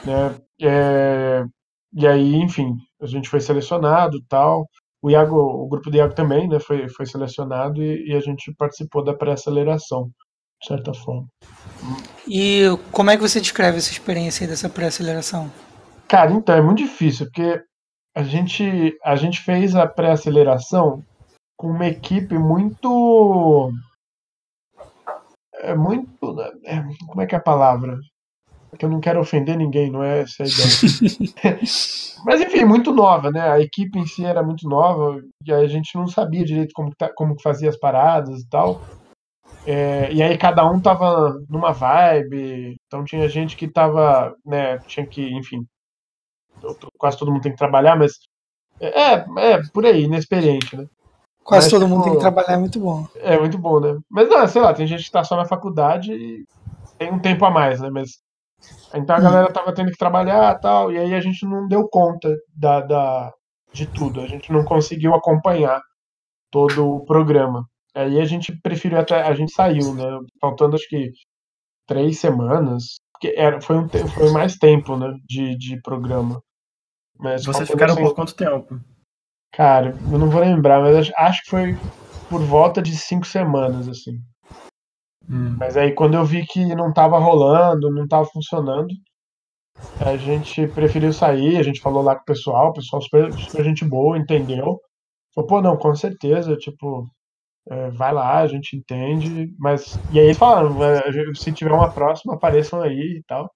[0.05, 0.35] né?
[0.61, 1.43] É,
[1.93, 4.67] e aí enfim a gente foi selecionado tal.
[5.01, 8.51] O Iago, o grupo do Iago também, né, foi, foi selecionado e, e a gente
[8.55, 10.09] participou da pré-aceleração,
[10.65, 11.27] de certa forma.
[12.27, 15.51] E como é que você descreve essa experiência aí dessa pré-aceleração?
[16.07, 17.61] Cara, então, é muito difícil, porque
[18.15, 21.03] a gente, a gente fez a pré-aceleração
[21.57, 23.71] com uma equipe muito.
[25.55, 26.35] É muito.
[26.65, 27.97] É, como é que é a palavra?
[28.77, 31.59] que eu não quero ofender ninguém, não é essa a ideia.
[32.25, 33.39] Mas enfim, muito nova, né?
[33.39, 37.09] A equipe em si era muito nova e a gente não sabia direito como, tá,
[37.15, 38.81] como fazia as paradas e tal.
[39.65, 45.05] É, e aí cada um tava numa vibe, então tinha gente que tava, né, tinha
[45.05, 45.65] que, enfim,
[46.97, 48.13] quase todo mundo tem que trabalhar, mas
[48.79, 50.85] é, é por aí, inexperiente, né?
[51.43, 53.07] Quase mas, todo mundo tem que trabalhar, é muito bom.
[53.15, 53.97] É muito bom, né?
[54.09, 56.43] Mas não, sei lá, tem gente que tá só na faculdade e
[56.97, 57.89] tem um tempo a mais, né?
[57.89, 58.19] Mas
[58.93, 62.35] então a galera tava tendo que trabalhar tal, e aí a gente não deu conta
[62.55, 63.33] da, da,
[63.71, 65.81] de tudo, a gente não conseguiu acompanhar
[66.49, 67.65] todo o programa.
[67.95, 70.03] Aí a gente preferiu até, a gente saiu, né?
[70.41, 71.11] Faltando acho que
[71.87, 75.17] três semanas, porque era, foi, um, foi mais tempo, né?
[75.25, 76.41] De, de programa.
[77.17, 78.79] Mas Vocês ficaram assim, por quanto tempo?
[79.53, 81.77] Cara, eu não vou lembrar, mas acho que foi
[82.29, 84.19] por volta de cinco semanas, assim.
[85.29, 85.55] Hum.
[85.57, 88.93] Mas aí quando eu vi que não estava rolando, não estava funcionando,
[90.05, 93.63] a gente preferiu sair, a gente falou lá com o pessoal, o pessoal super, super
[93.63, 94.79] gente boa, entendeu.
[95.33, 97.09] Falou, pô, não, com certeza, tipo,
[97.69, 99.99] é, vai lá, a gente entende, mas.
[100.11, 100.75] E aí eles falaram,
[101.33, 103.49] se tiver uma próxima, apareçam aí e tal.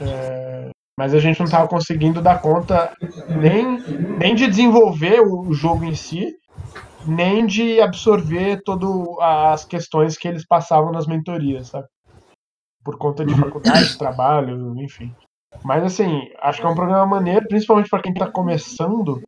[0.00, 2.94] É, mas a gente não estava conseguindo dar conta
[3.28, 3.80] nem,
[4.18, 6.34] nem de desenvolver o jogo em si,
[7.06, 8.90] nem de absorver todas
[9.20, 11.86] as questões que eles passavam nas mentorias, sabe?
[12.84, 15.14] Por conta de faculdade, trabalho, enfim.
[15.64, 19.22] Mas assim, acho que é um programa maneiro, principalmente para quem está começando,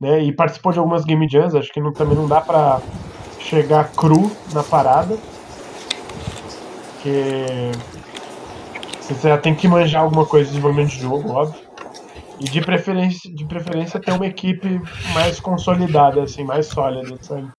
[0.00, 0.22] né?
[0.22, 2.80] E participou de algumas game jams, acho que não, também não dá para
[3.40, 5.16] chegar cru na parada.
[6.92, 7.72] Porque
[9.00, 11.66] você já tem que manjar alguma coisa de desenvolvimento de jogo, óbvio.
[12.40, 14.80] E de preferência, de preferência ter uma equipe
[15.14, 17.50] mais consolidada, assim, mais sólida, sabe?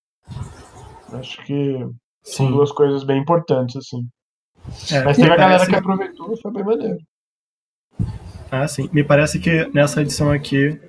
[1.14, 1.80] Acho que
[2.24, 2.34] Sim.
[2.36, 4.08] são duas coisas bem importantes, assim.
[4.92, 6.98] É, Mas teve a galera que aproveitou e foi bem maneiro.
[8.52, 8.90] Ah, sim.
[8.94, 10.80] Me parece que nessa edição aqui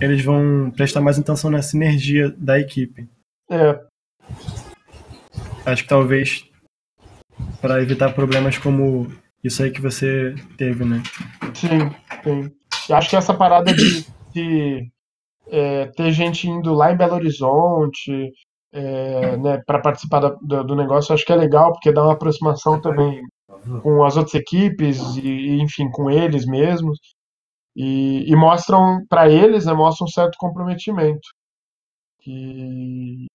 [0.00, 3.08] eles vão prestar mais atenção na sinergia da equipe.
[3.50, 3.80] É.
[5.64, 6.44] Acho que talvez
[7.60, 9.10] para evitar problemas como
[9.42, 11.02] isso aí que você teve, né?
[11.54, 11.90] Sim,
[12.22, 12.94] sim.
[12.94, 14.90] Acho que essa parada de, de
[15.48, 18.32] é, ter gente indo lá em Belo Horizonte
[18.72, 22.80] é, né, para participar do, do, negócio, acho que é legal, porque dá uma aproximação
[22.80, 23.22] também
[23.82, 26.98] com as outras equipes e, enfim, com eles mesmos.
[27.76, 31.28] E, e mostram para eles, né, mostram um certo comprometimento.
[32.20, 33.26] Que,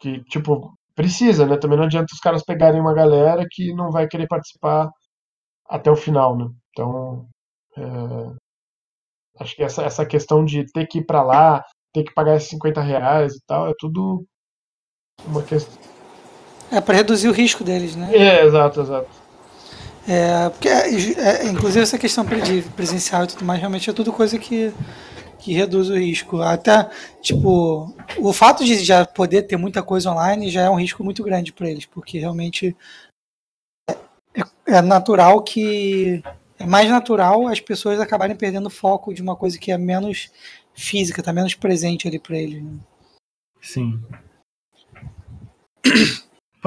[0.00, 1.56] que, tipo, precisa, né?
[1.56, 4.88] Também não adianta os caras pegarem uma galera que não vai querer participar
[5.68, 6.46] até o final, né?
[6.70, 7.28] Então,
[7.76, 7.82] é,
[9.40, 12.50] acho que essa, essa questão de ter que ir para lá, ter que pagar esses
[12.50, 14.24] 50 reais e tal, é tudo
[15.26, 15.76] uma questão.
[16.70, 18.14] É para reduzir o risco deles, né?
[18.14, 19.27] É, exato, exato.
[20.08, 22.24] É, porque, é, é, inclusive, essa questão
[22.74, 24.72] presencial e tudo mais, realmente é tudo coisa que,
[25.38, 26.40] que reduz o risco.
[26.40, 26.88] Até,
[27.20, 31.22] tipo, o fato de já poder ter muita coisa online já é um risco muito
[31.22, 32.74] grande para eles, porque realmente
[34.34, 34.42] é,
[34.78, 36.22] é natural que
[36.58, 40.30] é mais natural as pessoas acabarem perdendo foco de uma coisa que é menos
[40.74, 42.62] física, tá menos presente ali para eles.
[42.62, 42.78] Né?
[43.60, 44.02] Sim.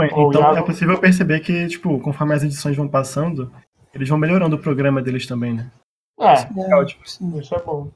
[0.06, 3.52] Então é possível perceber que, tipo, conforme as edições vão passando,
[3.94, 5.72] eles vão melhorando o programa deles também, né?
[6.20, 7.06] É, é, ótimo.
[7.06, 7.40] Sim.
[7.40, 7.90] Isso é bom.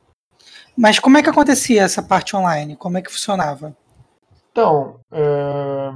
[0.77, 2.75] Mas como é que acontecia essa parte online?
[2.75, 3.75] Como é que funcionava?
[4.51, 5.91] Então, é...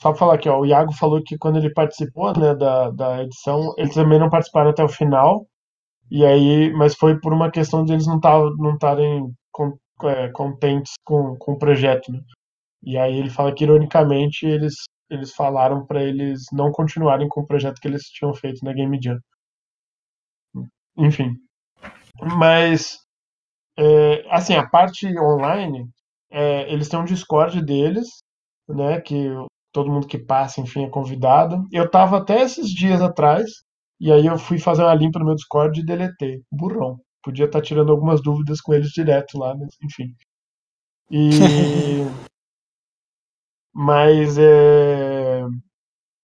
[0.00, 3.22] Só pra falar aqui, ó, o Iago falou que quando ele participou né, da, da
[3.22, 5.46] edição, eles também não participaram até o final.
[6.10, 9.78] E aí, mas foi por uma questão de eles não estarem não
[10.10, 12.12] é, contentes com, com o projeto.
[12.12, 12.20] Né?
[12.82, 14.74] E aí ele fala que ironicamente eles,
[15.10, 18.98] eles falaram para eles não continuarem com o projeto que eles tinham feito na Game
[19.02, 19.18] Jam.
[20.96, 21.36] Enfim,
[22.38, 22.98] Mas,
[23.78, 25.88] é, assim, a parte online,
[26.30, 28.08] é, eles têm um Discord deles,
[28.68, 29.00] né?
[29.00, 29.28] Que
[29.72, 31.66] todo mundo que passa, enfim, é convidado.
[31.72, 33.50] Eu tava até esses dias atrás,
[34.00, 36.42] e aí eu fui fazer uma limpa no meu Discord e deletei.
[36.52, 36.98] Burrão.
[37.22, 40.14] Podia estar tá tirando algumas dúvidas com eles direto lá, mas enfim.
[41.10, 41.30] E.
[43.74, 45.42] mas é.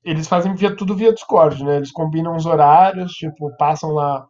[0.05, 1.77] Eles fazem via, tudo via Discord, né?
[1.77, 4.27] Eles combinam os horários, tipo, passam lá.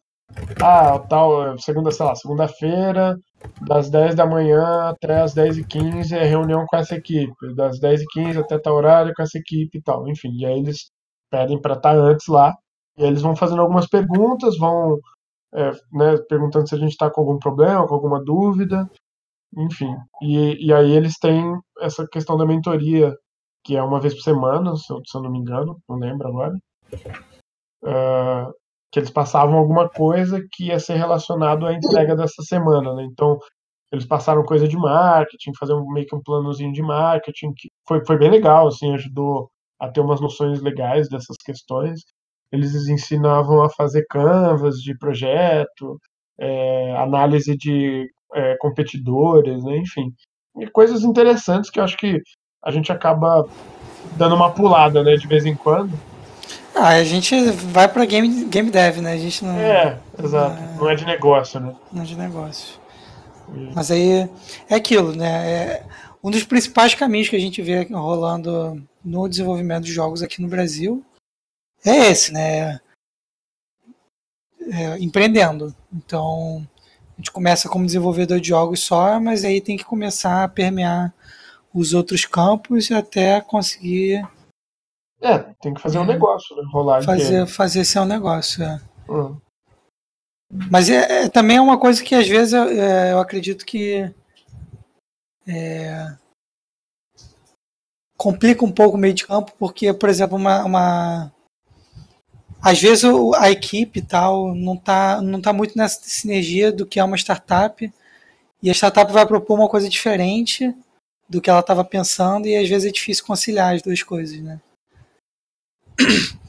[0.63, 3.19] Ah, tal, segunda, sei lá, segunda-feira,
[3.63, 7.55] das 10 da manhã até as 10 e 15 é reunião com essa equipe.
[7.55, 10.09] Das 10 e 15 até tal horário com essa equipe e tal.
[10.09, 10.91] Enfim, e aí eles
[11.31, 12.55] pedem para estar tá antes lá.
[12.99, 14.99] E eles vão fazendo algumas perguntas, vão
[15.55, 18.89] é, né, perguntando se a gente está com algum problema, com alguma dúvida,
[19.57, 19.95] enfim.
[20.23, 23.15] E, e aí eles têm essa questão da mentoria,
[23.65, 26.29] que é uma vez por semana, se eu, se eu não me engano, não lembro
[26.29, 26.55] agora,
[27.85, 28.53] uh,
[28.93, 33.05] que eles passavam alguma coisa que ia ser relacionado à entrega dessa semana, né?
[33.05, 33.39] Então,
[33.93, 38.05] eles passaram coisa de marketing, fazer um, meio que um planozinho de marketing, que foi,
[38.07, 42.01] foi bem legal, assim, ajudou a ter umas noções legais dessas questões
[42.53, 46.01] eles ensinavam a fazer canvas de projeto,
[46.39, 50.13] é, análise de é, competidores, né, enfim.
[50.59, 52.23] E coisas interessantes que eu acho que
[52.63, 53.49] a gente acaba
[54.17, 55.93] dando uma pulada, né, de vez em quando.
[56.75, 59.13] Ah, a gente vai para game, game dev, né?
[59.13, 59.59] A gente não.
[59.59, 60.55] É, exato.
[60.55, 61.75] Não é, não é de negócio, né?
[61.93, 62.79] Não é de negócio.
[63.53, 63.73] E...
[63.75, 64.29] Mas aí
[64.69, 65.51] é aquilo, né?
[65.51, 65.87] É
[66.23, 70.49] um dos principais caminhos que a gente vê rolando no desenvolvimento de jogos aqui no
[70.49, 71.05] Brasil
[71.85, 72.81] é esse, né?
[74.73, 75.75] É, empreendendo.
[75.93, 76.67] Então,
[77.21, 81.13] a gente começa como desenvolvedor de jogos só, mas aí tem que começar a permear
[81.73, 84.27] os outros campos até conseguir.
[85.21, 86.63] É, tem que fazer um negócio, né?
[86.73, 88.65] Rolar fazer, fazer ser um negócio.
[88.65, 88.81] É.
[89.07, 89.39] Uhum.
[90.71, 94.11] Mas é, é, também é uma coisa que às vezes eu, é, eu acredito que
[95.47, 96.17] é,
[98.17, 101.33] complica um pouco o meio de campo, porque, por exemplo, uma, uma,
[102.63, 103.05] às vezes
[103.37, 107.93] a equipe tal não está não tá muito nessa sinergia do que é uma startup
[108.63, 110.75] e a startup vai propor uma coisa diferente
[111.29, 114.61] do que ela estava pensando e às vezes é difícil conciliar as duas coisas, né?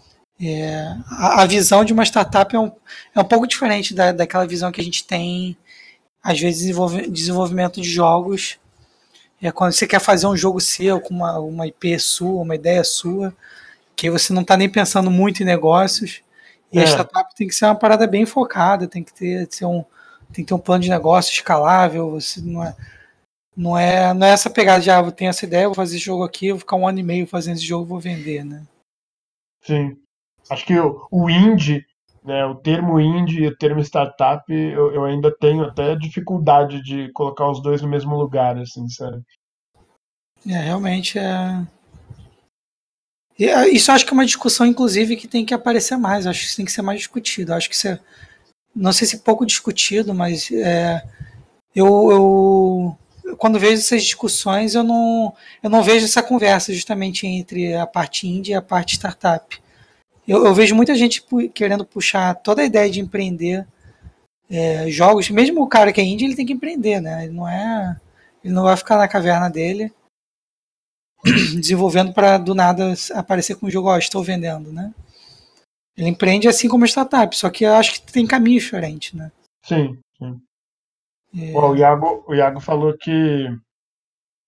[0.43, 2.71] É, a, a, visão de uma startup é um,
[3.13, 5.55] é um pouco diferente da, daquela visão que a gente tem
[6.23, 8.57] às vezes desenvolve, desenvolvimento de jogos
[9.39, 12.83] é quando você quer fazer um jogo seu com uma, uma IP sua, uma ideia
[12.83, 13.31] sua
[14.01, 16.23] que você não está nem pensando muito em negócios.
[16.73, 16.83] E é.
[16.83, 19.85] a startup tem que ser uma parada bem focada, tem que ter, ser um,
[20.33, 22.09] tem que ter um plano de negócio escalável.
[22.09, 22.75] Você não é,
[23.55, 26.05] não é, não é essa pegada de ah, eu tenho essa ideia, vou fazer esse
[26.05, 28.63] jogo aqui, vou ficar um ano e meio fazendo esse jogo, vou vender, né?
[29.63, 29.95] Sim.
[30.49, 31.85] Acho que o, o indie,
[32.23, 37.11] né, o termo indie e o termo startup, eu, eu ainda tenho até dificuldade de
[37.11, 39.23] colocar os dois no mesmo lugar, assim, sério.
[40.47, 41.63] É, realmente é
[43.71, 46.27] isso acho que é uma discussão, inclusive, que tem que aparecer mais.
[46.27, 47.53] Acho que isso tem que ser mais discutido.
[47.53, 47.99] Acho que isso é,
[48.75, 51.01] não sei se pouco discutido, mas é,
[51.75, 57.73] eu, eu, quando vejo essas discussões, eu não, eu não vejo essa conversa justamente entre
[57.75, 59.61] a parte indie e a parte startup.
[60.27, 61.23] Eu, eu vejo muita gente
[61.53, 63.65] querendo puxar toda a ideia de empreender
[64.49, 65.29] é, jogos.
[65.29, 67.25] Mesmo o cara que é indie, ele tem que empreender, né?
[67.25, 67.97] Ele não é,
[68.43, 69.91] ele não vai ficar na caverna dele
[71.59, 74.93] desenvolvendo para do nada aparecer com o jogo, ó, estou vendendo, né?
[75.95, 79.31] Ele empreende assim como startup, só que eu acho que tem caminho diferente, né?
[79.63, 80.41] Sim, sim.
[81.37, 81.51] É...
[81.51, 83.47] Bom, o, Iago, o Iago falou que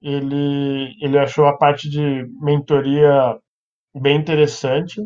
[0.01, 3.37] ele, ele achou a parte de mentoria
[3.95, 5.01] bem interessante,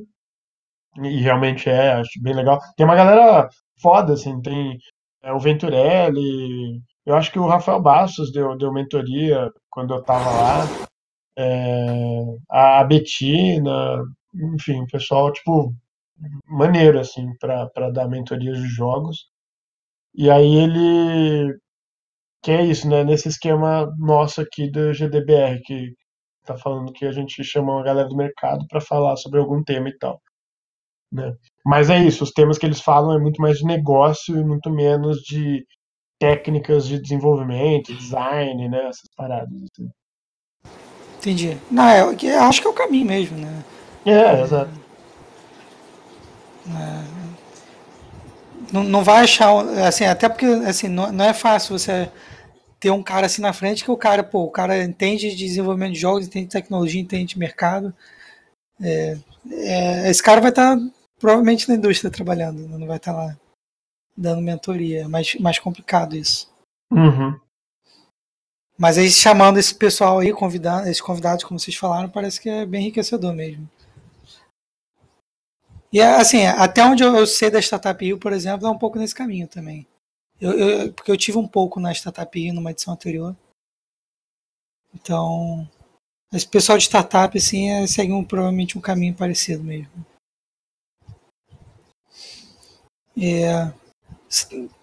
[0.97, 2.59] e realmente é, acho bem legal.
[2.75, 3.49] Tem uma galera
[3.81, 4.77] foda, assim, tem
[5.23, 10.29] é, o Venturelli, eu acho que o Rafael Bastos deu, deu mentoria quando eu tava
[10.31, 10.87] lá
[11.37, 14.03] é, a Betina,
[14.55, 15.73] enfim, o pessoal, tipo,
[16.47, 19.27] maneiro, assim, para dar mentorias de jogos.
[20.15, 21.57] E aí ele.
[22.43, 23.03] Que é isso, né?
[23.03, 25.93] Nesse esquema nosso aqui do GDBR, que
[26.45, 29.89] tá falando que a gente chama uma galera do mercado para falar sobre algum tema
[29.89, 30.21] e tal.
[31.11, 31.33] Né?
[31.65, 34.69] Mas é isso, os temas que eles falam é muito mais de negócio e muito
[34.71, 35.65] menos de
[36.19, 38.87] técnicas de desenvolvimento, design, né?
[38.87, 39.53] Essas paradas.
[39.63, 39.89] Assim.
[41.17, 41.57] Entendi.
[41.69, 43.63] Não, é, eu acho que é o caminho mesmo, né?
[44.05, 44.71] É, exato.
[46.69, 47.17] É,
[48.71, 49.51] não, não vai achar,
[49.85, 52.09] assim, até porque assim, não, não é fácil você
[52.79, 55.93] ter um cara assim na frente que o cara, pô, o cara entende de desenvolvimento
[55.93, 57.93] de jogos, entende de tecnologia, entende de mercado.
[58.81, 59.17] É,
[59.51, 60.77] é, esse cara vai estar
[61.19, 63.35] provavelmente na indústria trabalhando, não vai estar lá
[64.15, 65.01] dando mentoria.
[65.01, 66.51] É mais, mais complicado isso.
[66.91, 67.39] Uhum.
[68.77, 72.65] Mas aí chamando esse pessoal aí, convidando, esses convidados, como vocês falaram, parece que é
[72.65, 73.67] bem enriquecedor mesmo.
[75.91, 79.15] E assim, até onde eu sei da Startup Rio, por exemplo, é um pouco nesse
[79.15, 79.87] caminho também.
[80.39, 83.35] Eu, eu, porque eu tive um pouco na Startup Rio numa edição anterior.
[84.93, 85.67] Então,
[86.33, 90.05] esse pessoal de startup assim, é, segue um, provavelmente um caminho parecido mesmo.
[93.19, 93.71] É,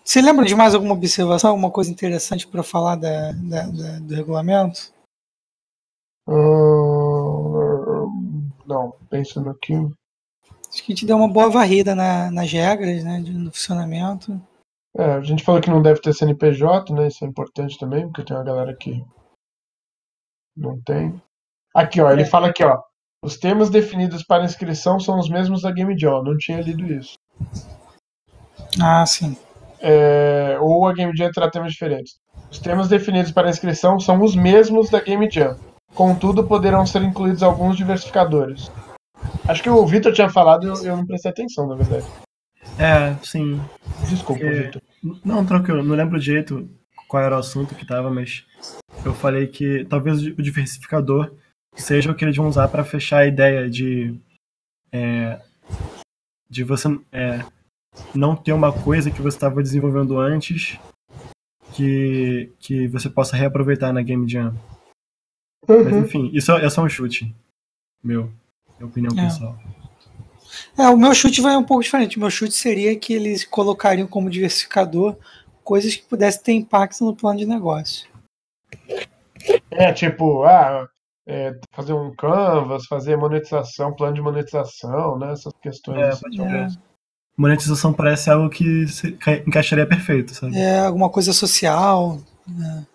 [0.04, 4.14] você lembra de mais alguma observação, alguma coisa interessante para falar da, da, da, do
[4.14, 4.92] regulamento?
[6.28, 7.24] Hum,
[8.66, 9.74] não, pensando aqui.
[10.68, 14.38] Acho que a gente deu uma boa varrida na, nas regras, né, no funcionamento.
[14.96, 17.08] É, a gente falou que não deve ter CNPJ, né?
[17.08, 19.04] Isso é importante também, porque tem uma galera que
[20.56, 21.20] não tem.
[21.74, 22.26] Aqui, ó, ele é.
[22.26, 22.80] fala aqui, ó.
[23.22, 26.22] Os temas definidos para inscrição são os mesmos da Game Jam.
[26.22, 27.16] Não tinha lido isso.
[28.80, 29.36] Ah, sim.
[29.86, 32.14] É, ou a Game Jam terá temas diferentes.
[32.50, 35.58] Os temas definidos para inscrição são os mesmos da Game Jam.
[35.94, 38.72] Contudo, poderão ser incluídos alguns diversificadores.
[39.46, 42.06] Acho que o Vitor tinha falado e eu, eu não prestei atenção, na verdade.
[42.78, 43.60] É, sim.
[44.08, 44.62] Desculpa, Porque...
[44.62, 44.82] Vitor.
[45.22, 46.66] Não, tranquilo, não lembro direito
[47.06, 48.44] qual era o assunto que tava, mas
[49.04, 51.30] eu falei que talvez o diversificador
[51.76, 54.18] seja o que eles vão usar para fechar a ideia de
[54.90, 55.38] é,
[56.48, 57.44] de você é,
[58.14, 60.78] não ter uma coisa que você estava desenvolvendo antes
[61.72, 64.54] que, que você possa reaproveitar na Game Jam.
[65.68, 65.84] Uhum.
[65.84, 67.34] Mas enfim, isso é, é só um chute
[68.02, 68.30] meu.
[68.78, 69.24] Minha opinião é.
[69.24, 69.58] pessoal.
[70.78, 72.16] É, o meu chute vai um pouco diferente.
[72.16, 75.16] O meu chute seria que eles colocariam como diversificador
[75.62, 78.06] coisas que pudessem ter impacto no plano de negócio.
[79.70, 80.86] É, tipo, ah,
[81.26, 85.32] é, fazer um canvas, fazer monetização, plano de monetização, né?
[85.32, 85.98] Essas questões.
[85.98, 86.68] É, assim, é.
[87.36, 88.86] Monetização parece algo que
[89.46, 90.56] encaixaria perfeito, sabe?
[90.56, 92.18] É, alguma coisa social.
[92.46, 92.86] Né?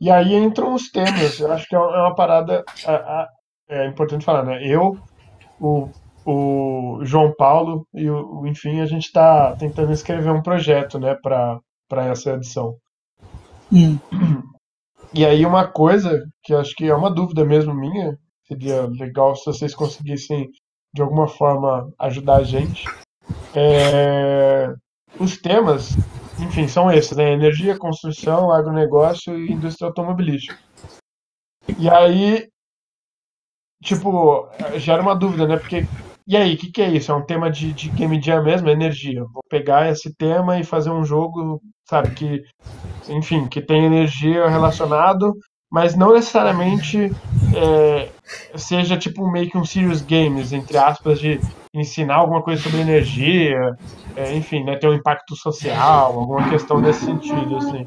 [0.00, 1.38] E aí entram os temas.
[1.38, 2.64] Eu acho que é uma parada
[3.68, 4.60] é importante falar, né?
[4.64, 4.96] Eu,
[5.60, 5.88] o,
[6.24, 11.60] o João Paulo e o, enfim, a gente está tentando escrever um projeto, né, para
[12.06, 12.76] essa edição.
[13.72, 13.98] Hum.
[15.12, 18.16] E aí uma coisa que acho que é uma dúvida mesmo minha,
[18.46, 20.48] seria legal se vocês conseguissem
[20.96, 22.84] de alguma forma ajudar a gente.
[23.54, 24.74] É...
[25.20, 25.90] Os temas,
[26.40, 27.32] enfim, são esses, né?
[27.32, 30.58] Energia, construção, agronegócio e indústria automobilística.
[31.78, 32.48] E aí
[33.82, 35.58] tipo, gera uma dúvida, né?
[35.58, 35.86] Porque,
[36.26, 37.12] e aí, o que, que é isso?
[37.12, 38.68] É um tema de, de Game Jam mesmo?
[38.68, 39.22] É energia.
[39.32, 42.42] Vou pegar esse tema e fazer um jogo, sabe, que,
[43.08, 45.34] enfim, que tem energia relacionado,
[45.70, 47.10] mas não necessariamente
[47.54, 48.08] é,
[48.54, 51.40] seja tipo meio que um serious games, entre aspas, de
[51.74, 53.76] ensinar alguma coisa sobre energia,
[54.16, 57.86] é, enfim, né, ter um impacto social, alguma questão nesse sentido, assim.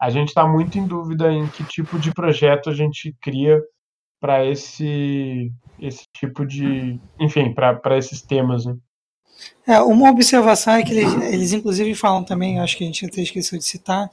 [0.00, 3.60] A gente está muito em dúvida em que tipo de projeto a gente cria
[4.20, 8.64] para esse esse tipo de, enfim, para esses temas.
[8.64, 8.76] Né?
[9.66, 13.20] É, uma observação é que eles, eles inclusive falam também, acho que a gente até
[13.20, 14.08] esqueceu de citar,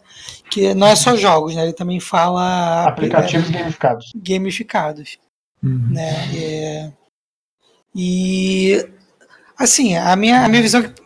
[0.49, 1.63] que não é só jogos, né?
[1.63, 4.11] Ele também fala aplicativos é, gamificados.
[4.15, 5.17] Gamificados,
[5.63, 5.89] uhum.
[5.91, 6.11] né?
[6.35, 6.91] É,
[7.95, 8.87] e
[9.57, 11.01] assim, a minha, a minha visão é que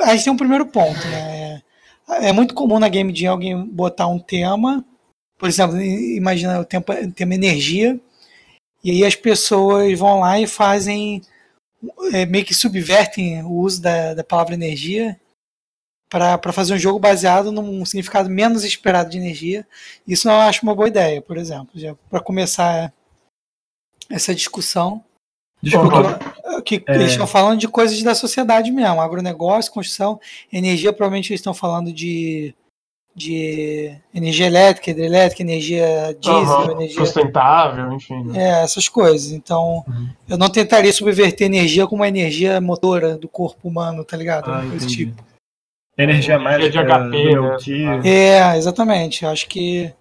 [0.00, 1.62] a gente tem um primeiro ponto, né?
[2.08, 4.84] É, é muito comum na Game Jam alguém botar um tema,
[5.38, 6.84] por exemplo, imagina o tema,
[7.14, 7.98] tema energia,
[8.82, 11.22] e aí as pessoas vão lá e fazem,
[12.12, 15.18] é, meio que subvertem o uso da, da palavra energia
[16.10, 19.66] para fazer um jogo baseado num significado menos esperado de energia.
[20.06, 21.68] Isso eu acho uma boa ideia, por exemplo,
[22.10, 22.92] para começar
[24.10, 25.02] essa discussão.
[25.62, 26.18] Desculpa.
[26.64, 26.94] Que, é...
[26.94, 30.18] eles estão falando de coisas da sociedade mesmo, agronegócio, construção,
[30.52, 32.54] energia, provavelmente eles estão falando de
[33.14, 38.24] de energia elétrica, hidrelétrica, energia diesel, uhum, energia sustentável, enfim.
[38.24, 38.42] Né?
[38.42, 39.32] É, essas coisas.
[39.32, 40.08] Então, uhum.
[40.28, 44.50] eu não tentaria subverter energia como uma energia motora do corpo humano, tá ligado?
[44.50, 45.22] Ah, Esse tipo.
[45.98, 48.00] Energia mais de HP, né?
[48.04, 49.26] É, exatamente.
[49.26, 49.92] Acho que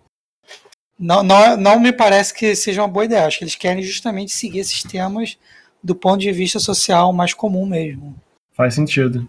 [0.99, 3.25] não, não, não me parece que seja uma boa ideia.
[3.25, 5.37] Acho que eles querem justamente seguir esses temas
[5.81, 8.21] do ponto de vista social mais comum mesmo.
[8.51, 9.27] Faz sentido.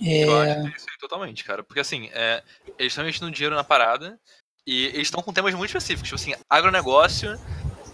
[0.00, 0.24] É...
[0.24, 1.64] Eu acho que é isso aí totalmente, cara.
[1.64, 2.42] Porque assim, é,
[2.78, 4.18] eles estão investindo dinheiro na parada
[4.64, 6.08] e eles estão com temas muito específicos.
[6.08, 7.36] Tipo assim, agronegócio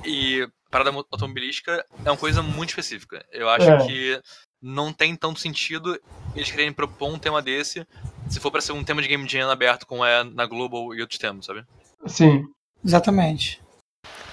[0.05, 3.25] e parada automobilística é uma coisa muito específica.
[3.33, 3.87] Eu acho é.
[3.87, 4.21] que
[4.61, 5.99] não tem tanto sentido
[6.35, 7.87] eles quererem propor um tema desse
[8.29, 11.01] se for para ser um tema de game jam aberto como é na Global e
[11.01, 11.65] outros temas, sabe?
[12.07, 12.45] Sim.
[12.85, 13.61] Exatamente.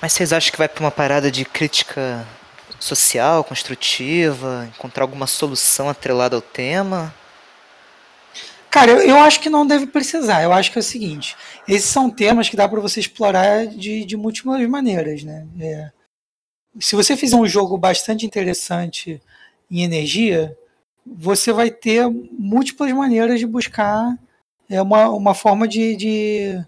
[0.01, 2.25] Mas vocês acham que vai para uma parada de crítica
[2.79, 7.13] social, construtiva, encontrar alguma solução atrelada ao tema?
[8.69, 10.41] Cara, eu, eu, acho que não deve precisar.
[10.41, 11.37] Eu acho que é o seguinte:
[11.67, 15.47] esses são temas que dá para você explorar de, de múltiplas maneiras, né?
[15.59, 15.91] É,
[16.79, 19.21] se você fizer um jogo bastante interessante
[19.69, 20.57] em energia,
[21.05, 24.17] você vai ter múltiplas maneiras de buscar
[24.69, 26.65] é, uma, uma forma de, de,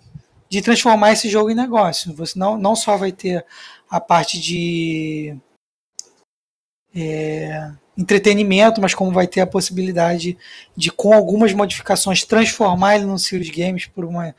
[0.55, 2.13] de transformar esse jogo em negócio.
[2.15, 3.45] Você não, não só vai ter
[3.89, 5.35] a parte de
[6.95, 10.37] é, entretenimento, mas como vai ter a possibilidade
[10.75, 14.33] de, com algumas modificações, transformar ele num Serious Games por uma,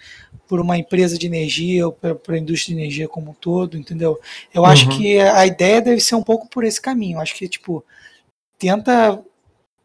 [0.49, 4.19] por uma empresa de energia ou para a indústria de energia como um todo, entendeu?
[4.55, 4.69] Eu uhum.
[4.69, 7.19] acho que a ideia deve ser um pouco por esse caminho.
[7.19, 7.85] Eu acho que, tipo,
[8.59, 9.23] tenta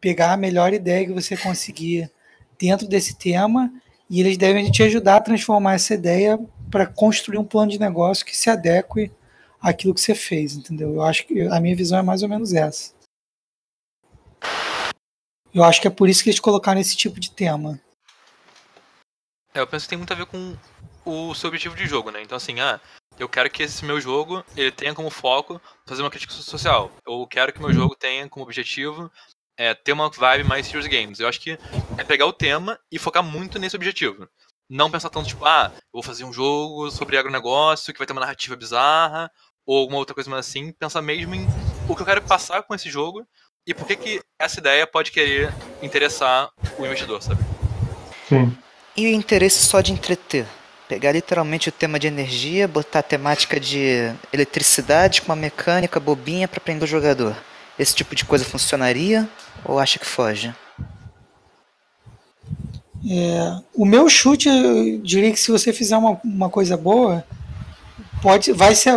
[0.00, 2.10] pegar a melhor ideia que você conseguir
[2.58, 3.70] dentro desse tema
[4.12, 6.38] e eles devem te ajudar a transformar essa ideia
[6.70, 9.10] para construir um plano de negócio que se adeque
[9.58, 10.92] àquilo que você fez, entendeu?
[10.92, 12.92] Eu acho que a minha visão é mais ou menos essa.
[15.54, 17.80] Eu acho que é por isso que eles colocaram esse tipo de tema.
[19.54, 20.58] É, eu penso que tem muito a ver com
[21.06, 22.20] o seu objetivo de jogo, né?
[22.20, 22.78] Então assim, ah,
[23.18, 26.92] eu quero que esse meu jogo ele tenha como foco fazer uma crítica social.
[27.06, 29.10] Eu quero que meu jogo tenha como objetivo
[29.58, 31.20] é, ter uma vibe mais serious games.
[31.20, 31.58] Eu acho que
[31.98, 34.28] é pegar o tema e focar muito nesse objetivo.
[34.68, 38.12] Não pensar tanto, tipo, ah, eu vou fazer um jogo sobre agronegócio que vai ter
[38.12, 39.30] uma narrativa bizarra,
[39.66, 40.72] ou alguma outra coisa mais assim.
[40.72, 41.46] Pensar mesmo em
[41.88, 43.26] o que eu quero passar com esse jogo
[43.66, 47.42] e por que, que essa ideia pode querer interessar o investidor, sabe?
[48.28, 48.56] Sim.
[48.96, 50.46] E o interesse só de entreter?
[50.88, 56.48] Pegar literalmente o tema de energia, botar a temática de eletricidade com uma mecânica bobinha
[56.48, 57.36] para prender o jogador.
[57.82, 59.28] Esse tipo de coisa funcionaria
[59.64, 60.54] ou acha que foge?
[63.10, 67.24] É, o meu chute, eu diria que se você fizer uma, uma coisa boa,
[68.22, 68.92] pode, vai ser,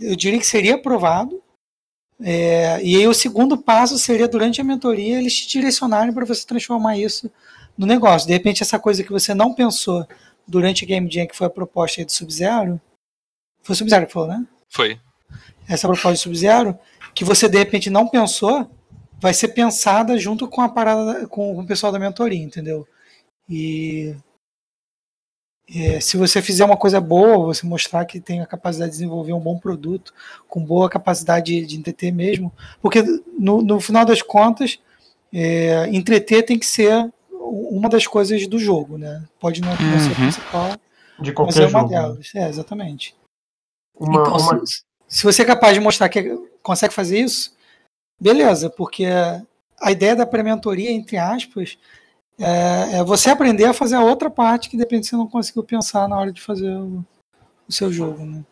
[0.00, 1.42] eu diria que seria aprovado,
[2.22, 6.46] é, e aí o segundo passo seria durante a mentoria eles te direcionarem para você
[6.46, 7.28] transformar isso
[7.76, 8.28] no negócio.
[8.28, 10.06] De repente essa coisa que você não pensou
[10.46, 12.80] durante a Game Jam que foi a proposta do Sub-Zero,
[13.62, 14.46] foi o Sub-Zero que falou, né?
[14.68, 15.00] Foi.
[15.68, 16.78] Essa proposta do Sub-Zero,
[17.20, 18.66] que você de repente não pensou,
[19.20, 22.88] vai ser pensada junto com a parada com o pessoal da mentoria, entendeu?
[23.46, 24.16] E
[25.68, 29.34] é, se você fizer uma coisa boa, você mostrar que tem a capacidade de desenvolver
[29.34, 30.14] um bom produto,
[30.48, 32.50] com boa capacidade de, de entreter mesmo,
[32.80, 33.02] porque
[33.38, 34.78] no, no final das contas,
[35.30, 39.28] é, entreter tem que ser uma das coisas do jogo, né?
[39.38, 40.00] Pode não, uhum.
[40.00, 40.76] ser a principal,
[41.20, 41.92] de qualquer mas é uma jogo.
[41.92, 42.00] Né?
[42.00, 42.34] delas.
[42.34, 43.14] É, exatamente.
[43.94, 44.66] Uma, então, uma...
[44.66, 47.56] Se, se, você é capaz de mostrar que consegue fazer isso,
[48.20, 49.06] beleza, porque
[49.80, 51.78] a ideia da pré-mentoria, entre aspas,
[52.38, 55.62] é, é, você aprender a fazer a outra parte que depende se você não conseguiu
[55.62, 57.04] pensar na hora de fazer o,
[57.68, 58.24] o seu jogo.
[58.24, 58.44] Né?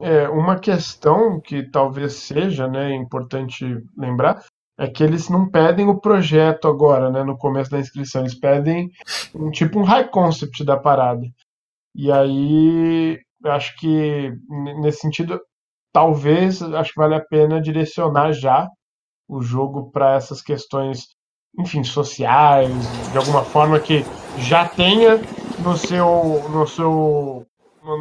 [0.00, 3.64] É, uma questão que talvez seja né, importante
[3.96, 4.44] lembrar
[4.78, 8.90] é que eles não pedem o projeto agora, né, no começo da inscrição, eles pedem
[9.34, 11.26] um tipo um high concept da parada.
[11.94, 14.34] E aí, acho que
[14.82, 15.40] nesse sentido,
[15.96, 18.68] talvez acho que vale a pena direcionar já
[19.26, 21.06] o jogo para essas questões
[21.58, 22.70] enfim, sociais,
[23.12, 24.04] de alguma forma que
[24.36, 25.18] já tenha
[25.58, 27.46] no seu, no seu,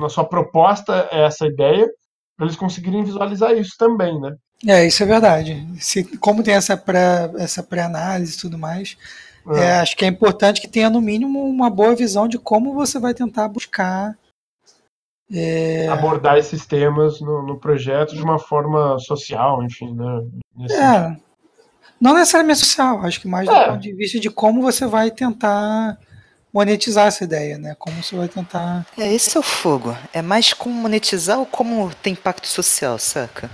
[0.01, 1.87] na sua proposta essa ideia,
[2.35, 4.35] para eles conseguirem visualizar isso também, né?
[4.67, 5.65] É, isso é verdade.
[5.79, 8.97] Se, como tem essa pré, essa pré-análise e tudo mais,
[9.51, 9.59] é.
[9.59, 12.99] É, acho que é importante que tenha no mínimo uma boa visão de como você
[12.99, 14.17] vai tentar buscar
[15.31, 15.87] é...
[15.87, 20.21] abordar esses temas no, no, projeto de uma forma social, enfim, né?
[20.55, 21.23] Nesse é, sentido.
[21.99, 23.51] Não necessariamente social, acho que mais é.
[23.51, 25.97] do ponto de vista de como você vai tentar
[26.53, 27.75] monetizar essa ideia, né?
[27.77, 28.85] Como você vai tentar.
[28.97, 29.95] É, esse é o fogo.
[30.13, 33.49] É mais como monetizar ou como ter impacto social, saca?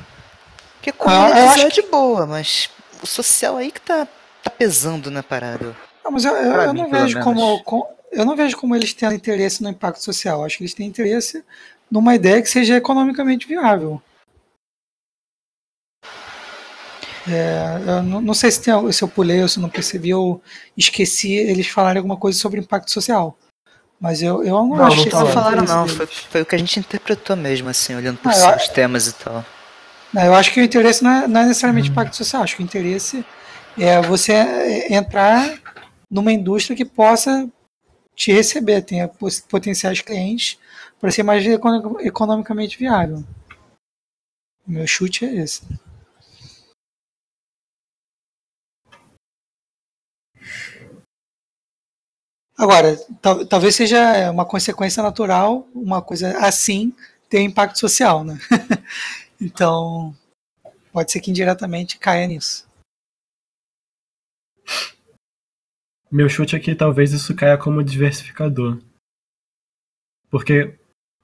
[0.75, 2.69] Porque como ah, monetizar é de boa, mas
[3.01, 4.07] o social aí que tá,
[4.43, 5.75] tá pesando na parada.
[6.03, 8.93] Não, mas eu, eu, eu mim, não vejo como, como, Eu não vejo como eles
[8.93, 10.43] têm interesse no impacto social.
[10.43, 11.43] Acho que eles têm interesse
[11.89, 14.01] numa ideia que seja economicamente viável.
[17.29, 20.41] É, eu não, não, sei se, tem, se eu pulei ou se não percebi, eu
[20.75, 23.37] esqueci eles falarem alguma coisa sobre impacto social.
[23.99, 25.87] Mas eu, eu não, não acho que não falaram, não.
[25.87, 29.13] Foi, foi, o que a gente interpretou mesmo, assim, olhando por ah, os temas e
[29.13, 29.45] tal.
[30.11, 31.91] Não, eu acho que o interesse não é, não é necessariamente hum.
[31.91, 32.41] impacto social.
[32.41, 33.23] Acho que o interesse
[33.77, 35.53] é você entrar
[36.09, 37.47] numa indústria que possa
[38.15, 39.09] te receber, tenha
[39.49, 40.59] potenciais clientes
[40.99, 43.23] para ser mais economicamente viável.
[44.65, 45.63] Meu chute é esse.
[52.57, 56.93] Agora, tal, talvez seja uma consequência natural, uma coisa assim
[57.27, 58.37] ter impacto social, né?
[59.41, 60.15] então,
[60.91, 62.67] pode ser que indiretamente caia nisso.
[66.11, 68.79] Meu chute é que talvez isso caia como diversificador.
[70.29, 70.77] Porque,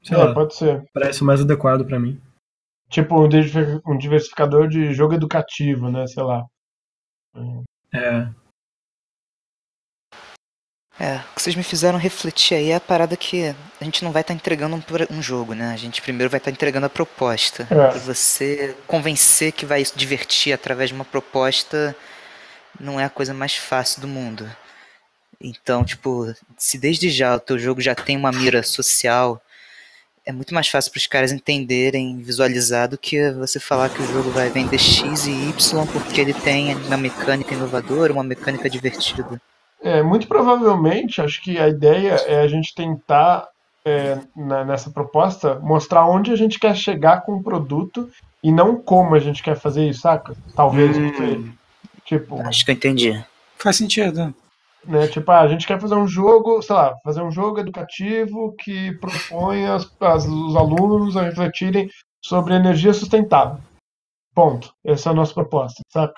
[0.04, 0.84] sei É, lá, pode ser.
[0.94, 2.22] parece o mais adequado pra mim.
[2.90, 6.08] Tipo um diver- diversificador de jogo educativo, né?
[6.08, 6.46] Sei lá.
[7.94, 8.30] É,
[11.00, 14.12] É, o que vocês me fizeram refletir aí é a parada que a gente não
[14.12, 14.82] vai estar entregando um,
[15.16, 15.72] um jogo, né?
[15.72, 17.68] A gente primeiro vai estar entregando a proposta.
[17.70, 17.96] É.
[17.96, 21.96] E você convencer que vai se divertir através de uma proposta
[22.80, 24.50] não é a coisa mais fácil do mundo.
[25.42, 29.42] Então, tipo, se desde já o teu jogo já tem uma mira social,
[30.26, 34.08] é muito mais fácil para os caras entenderem, visualizar do que você falar que o
[34.08, 39.40] jogo vai vender X e Y porque ele tem uma mecânica inovadora, uma mecânica divertida.
[39.82, 43.48] É, muito provavelmente, acho que a ideia é a gente tentar,
[43.86, 48.10] é, na- nessa proposta, mostrar onde a gente quer chegar com o produto
[48.44, 50.36] e não como a gente quer fazer isso, saca?
[50.56, 51.46] Talvez, não sei.
[52.06, 53.24] Tipo, Acho que eu entendi.
[53.58, 54.34] Faz sentido.
[54.88, 55.08] Né?
[55.08, 58.92] Tipo, ah, a gente quer fazer um jogo, sei lá, fazer um jogo educativo que
[59.00, 61.90] propõe as, as- os alunos a refletirem
[62.24, 63.60] sobre energia sustentável.
[64.34, 64.72] Ponto.
[64.86, 66.14] Essa é a nossa proposta, saca?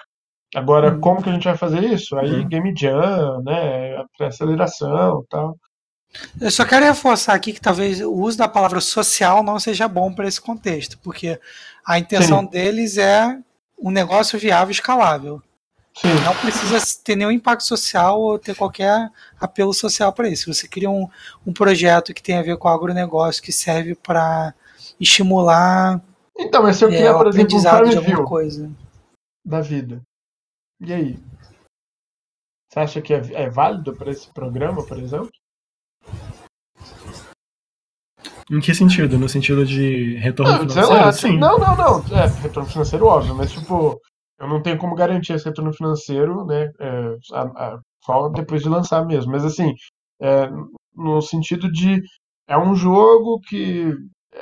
[0.55, 0.99] Agora, Hum.
[0.99, 2.17] como que a gente vai fazer isso?
[2.17, 2.47] Aí, Uhum.
[2.49, 4.03] game jam, né?
[4.21, 5.55] Aceleração e tal.
[6.41, 10.11] Eu só quero reforçar aqui que talvez o uso da palavra social não seja bom
[10.11, 11.39] para esse contexto, porque
[11.85, 13.37] a intenção deles é
[13.79, 15.39] um negócio viável e escalável.
[15.97, 19.09] Sim, Não precisa ter nenhum impacto social ou ter qualquer
[19.39, 20.43] apelo social para isso.
[20.43, 21.09] Se você cria um,
[21.45, 24.53] um projeto que tem a ver com agronegócio, que serve para
[24.99, 26.01] estimular
[26.37, 28.71] Então, mas se eu é, criar, o por exemplo, um aprendizado de alguma Farmville coisa.
[29.45, 30.01] da vida,
[30.79, 31.19] e aí?
[32.71, 35.29] Você acha que é, é válido para esse programa, por exemplo?
[38.51, 39.17] Em que sentido?
[39.17, 41.05] No sentido de retorno Não, sei financeiro?
[41.05, 41.37] lá, Sim.
[41.37, 42.17] não, não, não.
[42.17, 43.99] É, retorno financeiro, óbvio, mas tipo,
[44.39, 46.69] eu não tenho como garantir esse retorno financeiro, né?
[46.79, 49.31] é, a- a- só depois de lançar mesmo.
[49.31, 49.73] Mas assim,
[50.21, 50.49] é,
[50.95, 52.01] no sentido de
[52.47, 53.93] é um jogo que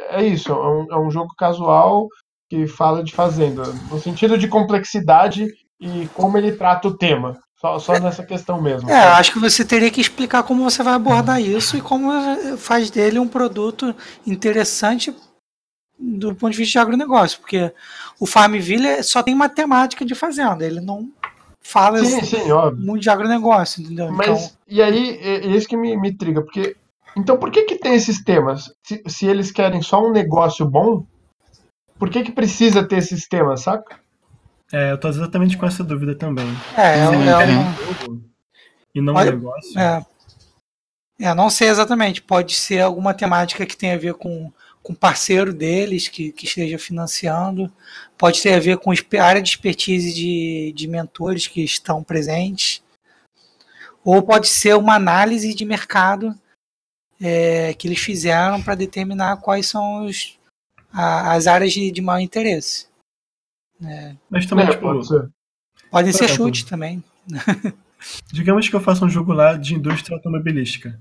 [0.10, 2.08] é isso, é um, é um jogo casual
[2.50, 5.48] que fala de fazenda, no sentido de complexidade
[5.80, 7.38] e como ele trata o tema.
[7.60, 8.90] Só, só nessa questão mesmo.
[8.90, 12.12] É, acho que você teria que explicar como você vai abordar isso e como
[12.58, 13.96] faz dele um produto
[14.26, 15.14] interessante
[16.00, 17.72] do ponto de vista de agronegócio, porque
[18.20, 21.10] o Farmville só tem matemática de fazenda, ele não
[21.62, 22.86] fala Sim, sim, óbvio.
[22.86, 24.12] muito de agronegócio, entendeu?
[24.12, 26.76] Mas, Então, e aí, é, é isso que me, me intriga, porque.
[27.16, 28.72] Então, por que que tem esses temas?
[28.84, 31.04] Se, se eles querem só um negócio bom,
[31.98, 34.00] por que que precisa ter esses temas, saca?
[34.72, 36.48] É, eu tô exatamente com essa dúvida também.
[36.76, 38.22] é, é, eles é querem um jogo
[38.94, 39.80] e não um negócio.
[39.80, 40.06] É.
[41.20, 42.22] É, não sei exatamente.
[42.22, 44.52] Pode ser alguma temática que tenha a ver com
[44.88, 47.70] com parceiro deles que, que esteja financiando.
[48.18, 52.82] Pode ter a ver com espe- área de expertise de, de mentores que estão presentes.
[54.02, 56.34] Ou pode ser uma análise de mercado
[57.20, 60.40] é, que eles fizeram para determinar quais são os,
[60.94, 62.88] a- as áreas de, de maior interesse.
[64.30, 65.30] Mas também, É, tipo, pode ser.
[65.92, 67.04] Podem ser exemplo, chutes também.
[68.32, 70.98] digamos que eu faça um jogo lá de indústria automobilística.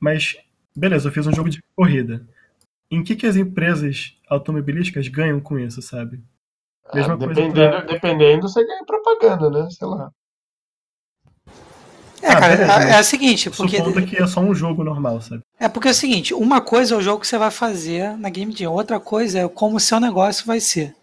[0.00, 0.38] Mas,
[0.74, 2.26] beleza, eu fiz um jogo de corrida.
[2.94, 6.22] Em que, que as empresas automobilísticas ganham com isso, sabe?
[6.94, 9.68] Mesma Ah, coisa dependendo, pra- dependendo, você ganha propaganda, né?
[9.70, 10.10] Sei lá.
[12.22, 14.82] É, Ah, cara, beleza, é, é o seguinte, porque Supondo que é só um jogo
[14.84, 15.42] normal, sabe?
[15.58, 18.30] É porque é o seguinte, uma coisa é o jogo que você vai fazer na
[18.30, 20.94] Game Jam, outra coisa é como o seu negócio vai ser.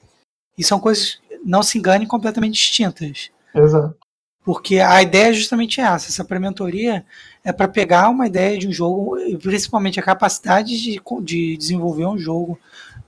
[0.58, 3.30] E são coisas, não se engane, completamente distintas.
[3.54, 3.96] Exato.
[4.44, 6.08] Porque a ideia é justamente essa.
[6.10, 7.06] Essa pré-mentoria
[7.44, 12.18] é para pegar uma ideia de um jogo, principalmente a capacidade de, de desenvolver um
[12.18, 12.60] jogo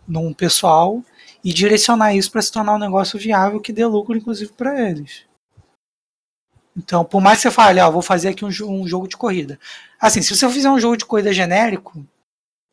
[0.07, 1.03] num pessoal
[1.43, 5.25] e direcionar isso para se tornar um negócio viável que dê lucro, inclusive, para eles.
[6.75, 9.59] Então, por mais que você fale, ó, vou fazer aqui um, um jogo de corrida.
[9.99, 12.03] Assim, se você fizer um jogo de corrida genérico,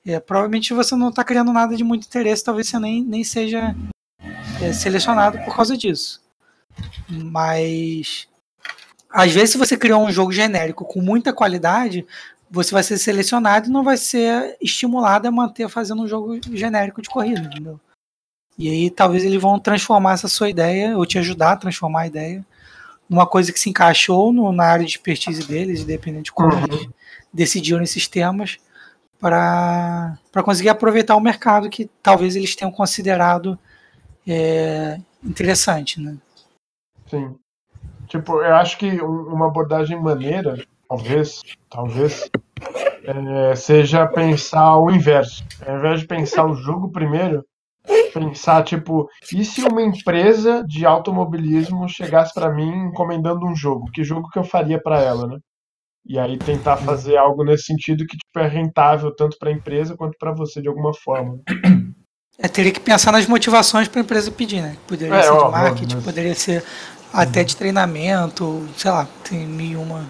[0.06, 3.76] é, provavelmente você não está criando nada de muito interesse, talvez você nem, nem seja
[4.62, 6.22] é, selecionado por causa disso.
[7.08, 8.26] Mas
[9.10, 12.06] às vezes, se você criar um jogo genérico com muita qualidade,
[12.50, 17.02] você vai ser selecionado e não vai ser estimulado a manter fazendo um jogo genérico
[17.02, 17.80] de corrida, entendeu?
[18.58, 22.06] E aí talvez eles vão transformar essa sua ideia, ou te ajudar a transformar a
[22.06, 22.44] ideia,
[23.08, 26.64] numa coisa que se encaixou no, na área de expertise deles, independente de como Uhum.
[26.64, 26.88] eles
[27.32, 28.58] decidiram esses temas,
[29.18, 33.58] para conseguir aproveitar o mercado que talvez eles tenham considerado
[34.26, 36.16] é, interessante, né?
[37.08, 37.36] Sim.
[38.10, 40.56] Tipo, eu acho que um- uma abordagem maneira,
[40.88, 41.40] talvez,
[41.70, 42.28] talvez,
[43.04, 45.44] é, seja pensar o inverso.
[45.64, 47.44] Ao invés de pensar o jogo primeiro,
[48.12, 53.88] pensar, tipo, e se uma empresa de automobilismo chegasse pra mim encomendando um jogo?
[53.92, 55.38] Que jogo que eu faria pra ela, né?
[56.04, 59.96] E aí tentar fazer algo nesse sentido que tipo, é rentável tanto para a empresa
[59.96, 61.38] quanto para você de alguma forma.
[62.42, 64.76] É, teria que pensar nas motivações para a empresa pedir, né?
[64.88, 66.04] Poderia é, ser de marketing, mas...
[66.04, 66.64] poderia ser
[67.12, 70.06] até de treinamento, sei lá, tem mil e uma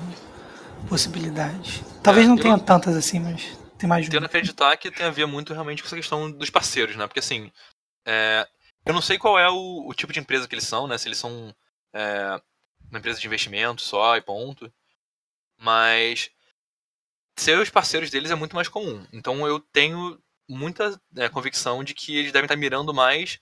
[0.89, 1.83] possibilidades.
[2.03, 2.65] Talvez é, não tenha não...
[2.65, 5.87] tantas assim, mas tem mais de Tendo acreditar que tem a ver muito realmente com
[5.87, 7.07] essa questão dos parceiros, né?
[7.07, 7.51] Porque assim,
[8.07, 8.47] é...
[8.85, 10.99] eu não sei qual é o, o, tipo de empresa que eles são, né?
[10.99, 11.55] Se eles são
[11.93, 12.41] é...
[12.91, 14.73] uma empresa de investimento só e ponto.
[15.59, 16.31] Mas
[17.37, 19.07] ser os parceiros deles é muito mais comum.
[19.13, 23.39] Então eu tenho muita é, convicção de que eles devem estar mirando mais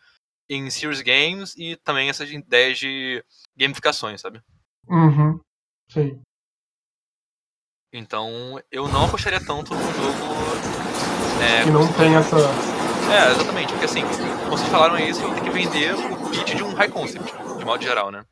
[0.48, 3.24] em serious games e também essas ideias de
[3.58, 4.40] gamificações, sabe?
[4.88, 5.40] Uhum.
[5.90, 6.22] Sim.
[7.92, 10.38] Então eu não apostaria tanto num jogo.
[11.42, 12.36] É, que não tem essa.
[13.10, 16.62] É, exatamente, porque assim, como vocês falaram aí, você tem que vender o pitch de
[16.62, 18.24] um high concept, de modo geral, né?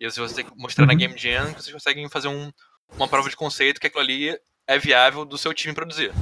[0.00, 0.88] E você tem que mostrar uhum.
[0.88, 2.50] na Game Jam que vocês conseguem fazer um,
[2.96, 4.36] uma prova de conceito que aquilo ali
[4.66, 6.12] é viável do seu time produzir.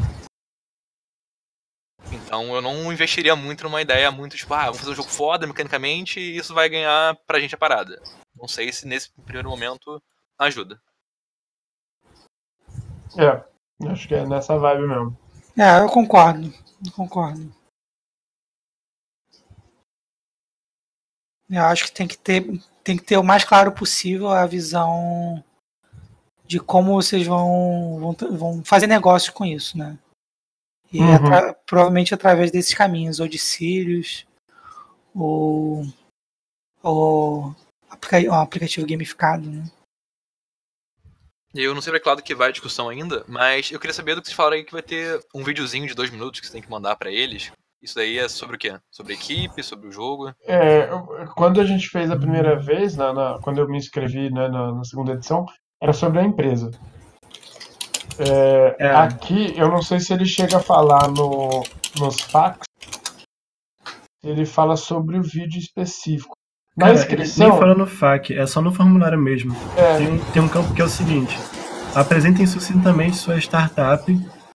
[2.12, 5.46] Então eu não investiria muito numa ideia muito tipo, ah, vamos fazer um jogo foda
[5.46, 8.00] mecanicamente e isso vai ganhar pra gente a parada.
[8.34, 10.02] Não sei se nesse primeiro momento
[10.38, 10.80] ajuda.
[13.18, 13.42] É,
[13.88, 15.18] acho que é nessa vibe mesmo.
[15.58, 16.52] É, eu concordo.
[16.84, 17.52] Eu concordo.
[21.48, 22.46] Eu acho que tem que ter,
[22.84, 25.42] tem que ter o mais claro possível a visão
[26.46, 29.98] de como vocês vão, vão, vão fazer negócio com isso, né?
[30.92, 31.14] E uhum.
[31.14, 34.26] atra provavelmente através desses caminhos, ou de Sirius,
[35.14, 35.84] ou,
[36.82, 37.54] ou
[37.88, 39.64] aplica um aplicativo gamificado, né?
[41.54, 44.14] Eu não sei pra que lado que vai a discussão ainda, mas eu queria saber
[44.14, 46.52] do que vocês falaram aí que vai ter um videozinho de dois minutos que você
[46.52, 47.50] tem que mandar para eles.
[47.82, 48.78] Isso daí é sobre o quê?
[48.90, 50.32] Sobre a equipe, sobre o jogo?
[50.44, 50.86] É,
[51.34, 54.72] quando a gente fez a primeira vez, na, na quando eu me inscrevi né, na,
[54.72, 55.46] na, segunda edição,
[55.82, 56.70] era sobre a empresa.
[58.20, 58.90] É, é.
[58.90, 61.62] Aqui, eu não sei se ele chega a falar no,
[61.98, 62.58] nos fax,
[64.22, 66.36] ele fala sobre o vídeo específico.
[66.76, 67.48] Na Cara, inscrição.
[67.48, 69.56] Nem fala no FAQ, é só no formulário mesmo.
[69.76, 69.96] É.
[69.96, 71.36] Tem, tem um campo que é o seguinte:
[71.94, 74.04] apresentem sucintamente sua startup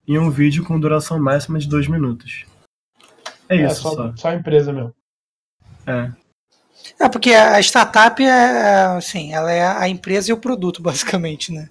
[0.08, 2.46] em um vídeo com duração máxima de dois minutos.
[3.50, 4.14] É, é isso, só, só.
[4.16, 4.94] Só a empresa mesmo.
[5.88, 6.12] É.
[7.00, 11.70] É, porque a startup é, assim, ela é a empresa e o produto, basicamente, né?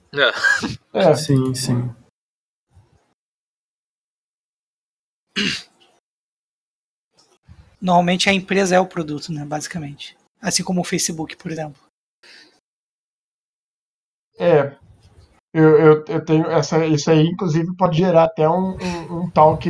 [0.93, 1.11] É.
[1.11, 1.15] é.
[1.15, 1.95] Sim, sim.
[7.81, 9.45] Normalmente a empresa é o produto, né?
[9.45, 10.17] Basicamente.
[10.41, 11.81] Assim como o Facebook, por exemplo.
[14.39, 14.77] É.
[15.53, 16.85] Eu, eu, eu tenho essa.
[16.87, 19.69] Isso aí, inclusive, pode gerar até um, um, um talk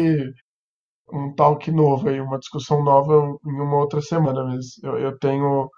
[1.15, 3.15] um talk novo aí, uma discussão nova
[3.47, 5.71] em uma outra semana, mas eu, eu tenho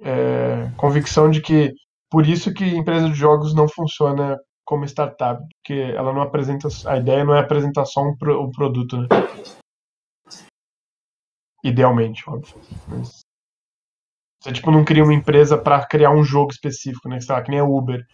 [0.00, 1.72] é, convicção de que
[2.10, 6.98] por isso que empresa de jogos não funciona como startup, porque ela não apresenta, a
[6.98, 9.08] ideia não é apresentar só um, pro, um produto, né?
[11.64, 12.54] Idealmente, óbvio.
[12.88, 13.20] Mas
[14.42, 17.20] você tipo não cria uma empresa para criar um jogo específico, né?
[17.20, 18.04] Sei lá, que nem a Uber.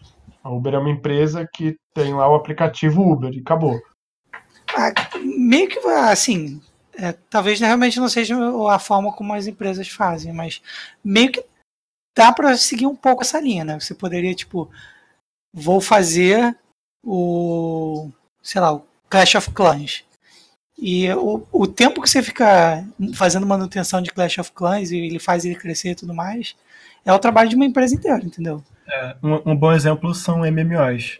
[0.43, 3.79] A Uber é uma empresa que tem lá o aplicativo Uber e acabou.
[4.79, 6.61] Ah, meio que assim,
[6.93, 8.35] é, talvez realmente não seja
[8.69, 10.61] a forma como as empresas fazem, mas
[11.03, 11.43] meio que
[12.15, 13.79] dá para seguir um pouco essa linha, né?
[13.79, 14.69] Você poderia, tipo,
[15.51, 16.55] vou fazer
[17.03, 18.11] o,
[18.43, 20.03] sei lá, o Clash of Clans.
[20.77, 25.17] E o, o tempo que você fica fazendo manutenção de Clash of Clans e ele
[25.17, 26.55] faz ele crescer e tudo mais,
[27.03, 28.63] é o trabalho de uma empresa inteira, entendeu?
[28.87, 31.19] É, um, um bom exemplo são MMOs.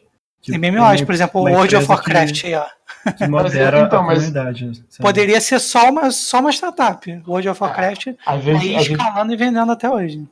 [0.52, 2.48] MMOs, por exemplo, o World of Warcraft que...
[2.48, 2.66] aí, ó
[3.14, 4.72] que modera então, a comunidade.
[5.00, 7.10] Poderia ser só uma, só uma startup.
[7.28, 10.28] World of Warcraft a gente, a escalando gente, e vendendo até hoje.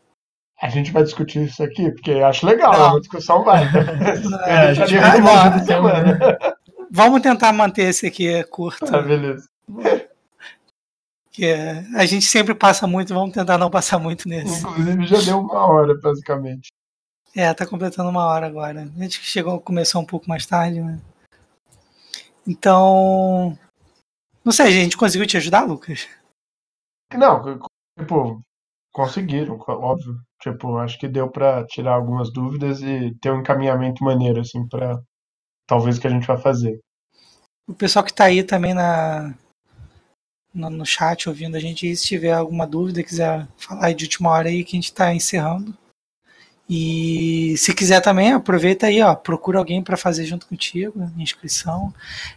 [0.62, 2.98] A gente vai discutir isso aqui, porque acho legal, não.
[2.98, 3.64] a discussão vai.
[4.46, 6.56] é, a gente vai não,
[6.92, 8.86] Vamos tentar manter esse aqui curto.
[8.96, 9.48] Ah, beleza.
[11.32, 11.54] Que
[11.96, 14.66] a gente sempre passa muito, vamos tentar não passar muito nesse.
[14.66, 16.70] Inclusive já deu uma hora, basicamente.
[17.36, 18.84] É, tá completando uma hora agora.
[18.84, 21.02] A gente chegou, começou um pouco mais tarde, né?
[22.48, 23.58] Então.
[24.44, 26.08] Não sei, a gente conseguiu te ajudar, Lucas?
[27.14, 27.60] Não,
[28.00, 28.42] tipo,
[28.94, 30.18] conseguiram, óbvio.
[30.42, 35.02] Tipo, acho que deu para tirar algumas dúvidas e ter um encaminhamento maneiro, assim, para
[35.68, 36.80] talvez o que a gente vai fazer.
[37.68, 39.34] O pessoal que tá aí também na,
[40.54, 44.48] no, no chat ouvindo a gente, se tiver alguma dúvida, quiser falar de última hora
[44.48, 45.76] aí que a gente tá encerrando.
[46.68, 51.94] E se quiser também, aproveita aí, ó, procura alguém para fazer junto contigo, inscrição.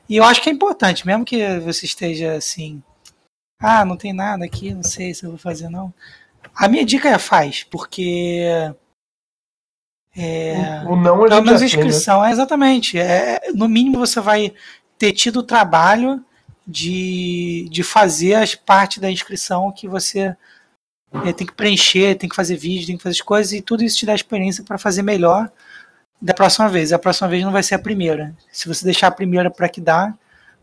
[0.08, 2.82] E eu acho que é importante, mesmo que você esteja assim,
[3.58, 5.92] ah, não tem nada aqui, não sei se eu vou fazer não.
[6.54, 8.42] A minha dica é faz, porque
[10.16, 11.66] É, O não a pelo menos a né?
[11.66, 12.98] inscrição, é exatamente.
[12.98, 14.52] É, no mínimo você vai
[14.98, 16.24] ter tido o trabalho
[16.66, 20.36] de, de fazer as partes da inscrição que você
[21.12, 23.82] é, tem que preencher, tem que fazer vídeo, tem que fazer as coisas, e tudo
[23.82, 25.50] isso te dá experiência para fazer melhor
[26.20, 26.92] da próxima vez.
[26.92, 28.36] A próxima vez não vai ser a primeira.
[28.52, 30.16] Se você deixar a primeira para que dá,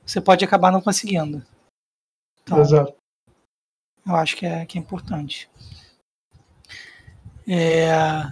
[0.06, 1.44] você pode acabar não conseguindo.
[2.44, 2.96] Então, Exato.
[4.06, 5.50] eu acho que é, que é importante.
[7.48, 8.32] É,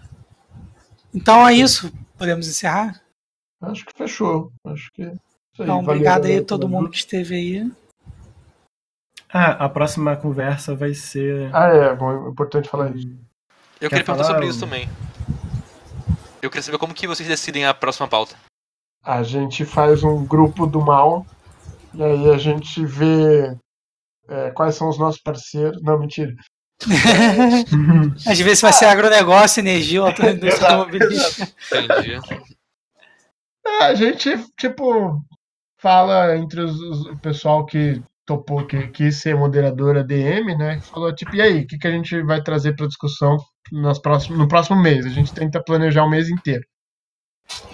[1.14, 1.92] Então é isso.
[2.18, 3.02] Podemos encerrar?
[3.62, 4.52] Acho que fechou.
[4.66, 5.04] Acho que.
[5.04, 5.20] é aí.
[5.60, 7.72] Então, obrigado aí a todo mundo que esteve aí.
[9.34, 11.50] Ah, a próxima conversa vai ser.
[11.54, 13.08] Ah, é, bom, é importante falar isso.
[13.82, 14.88] Eu Quer queria perguntar falar, sobre isso também.
[16.42, 18.36] Eu queria saber como que vocês decidem a próxima pauta.
[19.04, 21.26] A gente faz um grupo do mal
[21.94, 23.58] e aí a gente vê
[24.30, 25.82] é, quais são os nossos parceiros.
[25.82, 26.34] Não, mentira.
[28.28, 31.52] Às vezes vai ser agronegócio, energia ou outra indústria automobilística.
[31.72, 32.44] Entendi.
[33.66, 35.22] É, a gente, tipo,
[35.78, 40.80] fala entre os, os- o pessoal que topou, que quis ser moderadora DM, né?
[40.82, 43.38] Falou, tipo, e aí, o que, que a gente vai trazer para discussão
[43.72, 45.06] nas próximos, no próximo mês?
[45.06, 46.64] A gente tenta planejar o mês inteiro.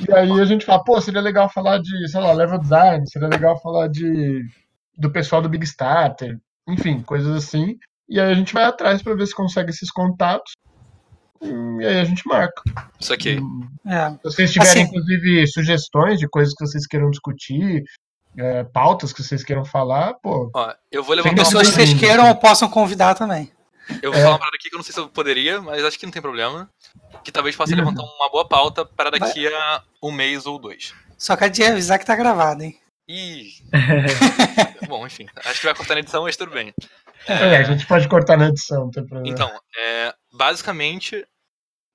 [0.07, 3.27] E aí a gente fala, pô, seria legal falar de, sei lá, level design, seria
[3.27, 4.43] legal falar de
[4.97, 6.37] do pessoal do Big Starter,
[6.67, 7.77] enfim, coisas assim.
[8.09, 10.51] E aí a gente vai atrás para ver se consegue esses contatos.
[11.41, 12.61] E aí a gente marca.
[12.99, 13.37] Isso aqui.
[13.85, 14.09] É.
[14.11, 17.83] Se vocês tiverem, Assim- inclusive, sugestões de coisas que vocês queiram discutir,
[18.37, 21.93] é, pautas que vocês queiram falar, pô, Ó, eu vou levantar uma Pessoas que vocês
[21.99, 23.51] queiram ou possam convidar também.
[24.03, 24.23] Eu vou É.
[24.23, 26.13] falar uma parada aqui que eu não sei se eu poderia, mas acho que não
[26.13, 26.69] tem problema.
[27.23, 27.79] Que talvez possa Uhum.
[27.79, 30.93] levantar uma boa pauta para daqui a um mês ou dois.
[31.17, 32.79] Só quero te avisar que tá gravado, hein?
[33.07, 33.51] Ih.
[34.87, 35.25] Bom, enfim.
[35.43, 36.71] Acho que vai cortar na edição, mas tudo bem.
[37.27, 39.27] é, a gente pode cortar na edição, não tem problema.
[39.35, 41.25] Então, é, basicamente,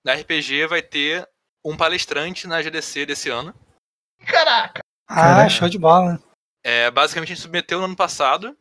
[0.05, 1.27] na RPG vai ter
[1.65, 3.55] um palestrante na GDC desse ano.
[4.27, 4.83] Caraca!
[5.07, 5.51] Ah, Caraca.
[5.51, 6.23] show de bola.
[6.63, 8.57] É, basicamente, a gente submeteu no ano passado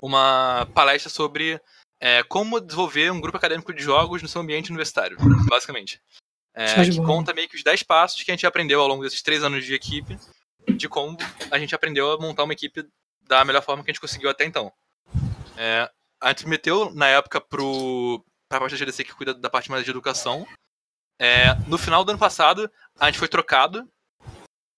[0.00, 1.60] uma palestra sobre
[2.00, 5.16] é, como desenvolver um grupo acadêmico de jogos no seu ambiente universitário,
[5.48, 6.00] basicamente.
[6.54, 7.08] É, Show de que bola.
[7.08, 9.64] conta meio que os 10 passos que a gente aprendeu ao longo desses três anos
[9.64, 10.18] de equipe,
[10.76, 11.16] de como
[11.50, 12.86] a gente aprendeu a montar uma equipe
[13.22, 14.72] da melhor forma que a gente conseguiu até então.
[15.56, 15.90] É,
[16.20, 19.84] a gente submeteu, na época, pro, pra parte da GDC que cuida da parte mais
[19.84, 20.46] de educação.
[21.18, 23.88] É, no final do ano passado, a gente foi trocado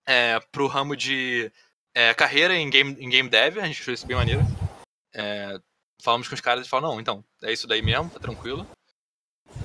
[0.07, 1.51] é, pro ramo de
[1.95, 4.43] é, carreira em game, em game dev, a gente achou isso bem maneiro.
[5.15, 5.59] É,
[6.03, 8.67] falamos com os caras e falaram, não, então, é isso daí mesmo, tá tranquilo.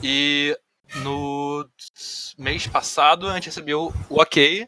[0.04, 0.58] E
[0.96, 1.70] no
[2.38, 4.68] mês passado a gente recebeu o ok,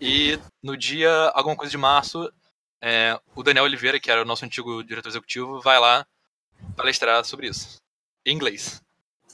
[0.00, 2.32] e no dia, alguma coisa de março,
[2.82, 6.06] é, o Daniel Oliveira, que era o nosso antigo diretor executivo, vai lá
[6.74, 7.76] palestrar sobre isso.
[8.24, 8.80] Em inglês.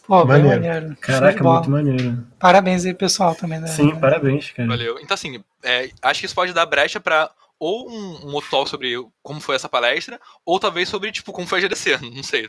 [0.06, 0.62] Pô, bem Maneiro.
[0.62, 0.96] maneiro.
[1.00, 2.26] Caraca, muito maneiro.
[2.38, 3.58] Parabéns aí, pessoal, também.
[3.60, 3.66] Né?
[3.66, 4.68] Sim, parabéns, cara.
[4.68, 4.98] Valeu.
[5.00, 8.68] Então, assim, é, acho que isso pode dar brecha pra ou um, um outro talk
[8.68, 11.98] sobre como foi essa palestra, ou talvez sobre, tipo, como foi a GDC.
[12.14, 12.48] Não sei.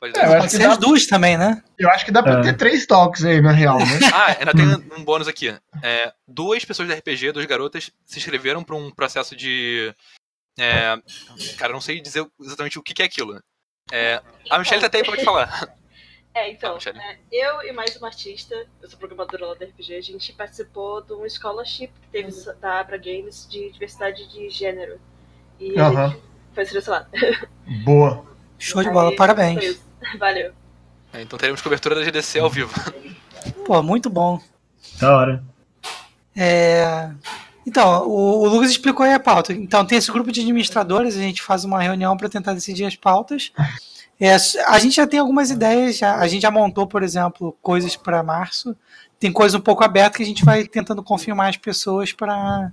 [0.00, 0.20] Pode dar.
[0.20, 1.62] É, eu acho Pode que ser dá- as duas também, né?
[1.78, 2.42] Eu acho que dá pra É.
[2.42, 3.84] ter três talks aí, na real, né?
[4.14, 4.66] Ah, ainda tem
[4.98, 5.54] um bônus aqui.
[5.82, 9.92] É, duas pessoas da RPG, duas garotas, se inscreveram para um processo de.
[10.58, 10.96] é,
[11.58, 13.38] cara, eu não sei dizer exatamente o que, que é aquilo.
[13.92, 15.68] É, a Michelle tá até aí pra te falar.
[16.32, 19.94] É, então, Ah, é, eu e mais uma artista, eu sou programadora lá da RPG,
[19.96, 25.00] a gente participou de um scholarship que teve da Abra Games de diversidade de gênero.
[25.58, 26.22] E a gente
[26.54, 27.06] foi selecionado.
[27.84, 28.24] Boa.
[28.58, 29.58] Show de bola, parabéns.
[29.58, 29.82] Foi isso.
[30.18, 30.52] Valeu.
[31.12, 32.72] É, então teremos cobertura da GDC ao vivo.
[33.66, 34.40] Pô, muito bom.
[35.00, 35.44] Da hora.
[36.36, 37.10] É,
[37.66, 39.52] Então, o, o Lucas explicou aí a pauta.
[39.52, 42.96] Então, tem esse grupo de administradores, a gente faz uma reunião para tentar decidir as
[42.96, 43.52] pautas.
[44.20, 44.34] É,
[44.66, 48.22] a gente já tem algumas ideias, já- a gente já montou, por exemplo, coisas para
[48.22, 48.76] março.
[49.18, 52.70] Tem coisa um pouco aberta que a gente vai tentando confirmar as pessoas para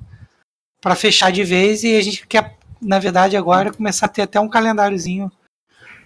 [0.80, 4.40] para fechar de vez e a gente quer, na verdade, agora começar a ter até
[4.40, 5.30] um calendáriozinho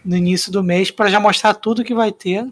[0.03, 2.47] no início do mês para já mostrar tudo que vai ter,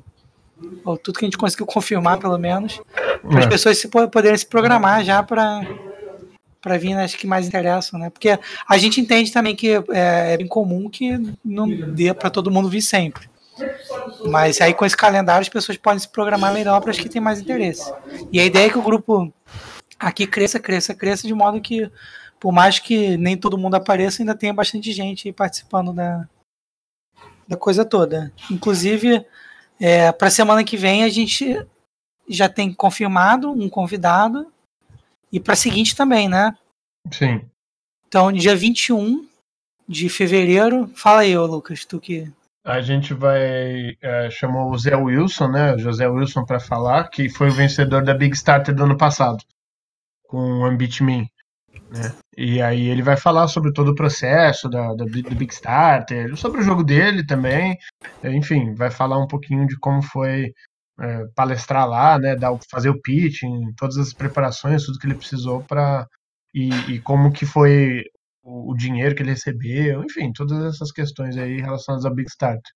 [0.83, 2.79] ou tudo que a gente conseguiu confirmar, pelo menos,
[3.21, 3.49] para as É.
[3.49, 5.61] pessoas se po- poderem se programar já para
[6.61, 8.09] para vir nas que mais interessam, né?
[8.09, 8.37] Porque
[8.67, 12.69] a gente entende também que é, é bem comum que não dê para todo mundo
[12.69, 13.29] vir sempre.
[14.25, 17.21] Mas aí com esse calendário as pessoas podem se programar melhor para as que têm
[17.21, 17.93] mais interesse.
[18.31, 19.33] E a ideia é que o grupo
[19.99, 21.89] aqui cresça, cresça, cresça, de modo que,
[22.39, 26.27] por mais que nem todo mundo apareça, ainda tenha bastante gente participando da,
[27.47, 28.31] da coisa toda.
[28.49, 29.25] Inclusive,
[29.79, 31.65] é, para semana que vem a gente
[32.27, 34.51] já tem confirmado um convidado
[35.31, 36.55] e para a seguinte também, né?
[37.11, 37.41] Sim.
[38.07, 39.27] Então, dia 21
[39.87, 42.31] de fevereiro, fala aí, ô Lucas, tu que
[42.63, 47.29] a gente vai é, chamou o Zé Wilson, né, o José Wilson para falar, que
[47.29, 49.43] foi o vencedor da Big Starter do ano passado
[50.27, 51.31] com o Ambit Me.
[51.89, 52.13] Né?
[52.37, 56.61] E aí ele vai falar sobre todo o processo da, da, do Big Starter, sobre
[56.61, 57.77] o jogo dele também,
[58.23, 60.53] enfim, vai falar um pouquinho de como foi
[61.01, 65.63] é, palestrar lá, né, dar, fazer o pitching, todas as preparações, tudo que ele precisou
[65.63, 66.07] para
[66.53, 68.03] e, e, como que foi
[68.43, 72.71] o, o, dinheiro que ele recebeu, enfim, todas essas questões aí relacionadas ao Big Starter.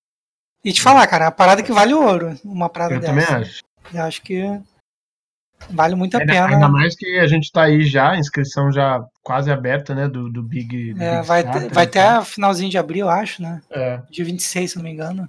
[0.64, 3.12] E te falar, cara, a parada que vale ouro, uma parada Eu dessa.
[3.12, 3.62] também acho.
[3.92, 4.62] Eu acho que
[5.70, 6.48] Vale muito a ainda, pena.
[6.48, 10.08] Ainda mais que a gente está aí já, inscrição já quase aberta, né?
[10.08, 10.92] Do, do Big.
[10.94, 12.16] Do é, Big vai, Starter, ter, vai então.
[12.18, 13.62] até finalzinho de abril, acho, né?
[13.70, 14.02] É.
[14.10, 15.28] Dia 26, se não me engano.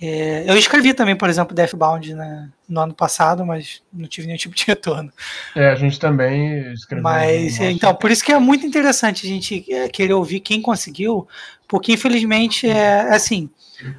[0.00, 4.38] É, eu escrevi também, por exemplo, Deathbound né, no ano passado, mas não tive nenhum
[4.38, 5.12] tipo de retorno.
[5.54, 7.02] É, a gente também escreveu.
[7.02, 11.28] Mas, então, por isso que é muito interessante a gente é, querer ouvir quem conseguiu,
[11.68, 13.48] porque infelizmente é assim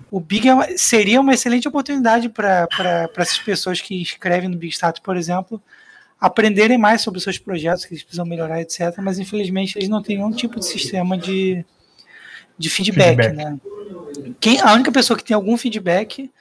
[0.09, 2.67] o Big é seria uma excelente oportunidade para
[3.17, 5.61] essas pessoas que escrevem no Big Status, por exemplo,
[6.19, 8.97] aprenderem mais sobre os seus projetos, que eles precisam melhorar, etc.
[8.99, 11.65] Mas infelizmente eles não têm nenhum tipo de sistema de,
[12.57, 13.35] de feedback, feedback.
[13.35, 13.59] Né?
[14.39, 16.31] Quem, a única pessoa que tem algum feedback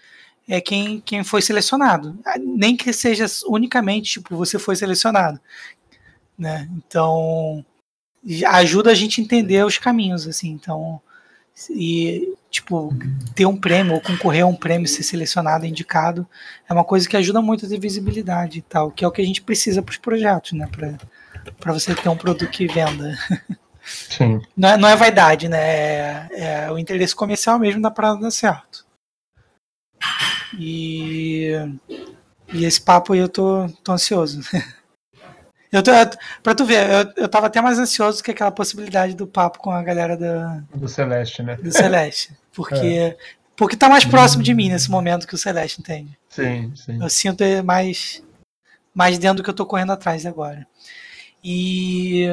[0.48, 2.18] é quem, quem foi selecionado.
[2.38, 5.40] Nem que seja unicamente, tipo, você foi selecionado.
[6.38, 6.68] Né?
[6.76, 7.64] Então,
[8.48, 10.50] ajuda a gente a entender os caminhos, assim.
[10.50, 11.00] Então,
[11.70, 12.94] e, tipo,
[13.34, 16.26] ter um prêmio ou concorrer a um prêmio, ser selecionado, indicado,
[16.68, 19.22] é uma coisa que ajuda muito a ter visibilidade e tal, que é o que
[19.22, 20.68] a gente precisa para os projetos, né?
[21.58, 23.16] Para você ter um produto que venda.
[23.84, 24.40] Sim.
[24.56, 25.58] Não é, não é vaidade, né?
[25.58, 28.84] É, é o interesse comercial mesmo da parada dar certo.
[30.58, 31.52] E,
[32.52, 34.40] e esse papo aí eu tô, tô ansioso.
[35.72, 35.90] Eu tô,
[36.40, 39.72] pra tu ver, eu, eu tava até mais ansioso que aquela possibilidade do papo com
[39.72, 41.56] a galera do, do Celeste, né?
[41.56, 42.32] Do Celeste.
[42.54, 43.16] Porque, é.
[43.56, 46.16] porque tá mais próximo de mim nesse momento que o Celeste, entende?
[46.28, 47.02] Sim, sim.
[47.02, 48.22] Eu sinto mais,
[48.94, 50.64] mais dentro do que eu tô correndo atrás agora.
[51.42, 52.28] E.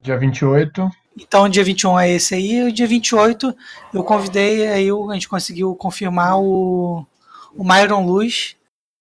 [0.00, 0.90] Dia 28.
[1.18, 2.62] Então, dia 21 é esse aí.
[2.64, 3.56] O dia 28
[3.94, 7.06] eu convidei, aí a gente conseguiu confirmar o,
[7.54, 8.56] o Myron Luz,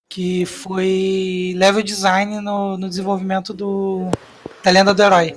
[0.07, 4.09] que foi level design no, no desenvolvimento do,
[4.63, 5.35] da Lenda do Herói.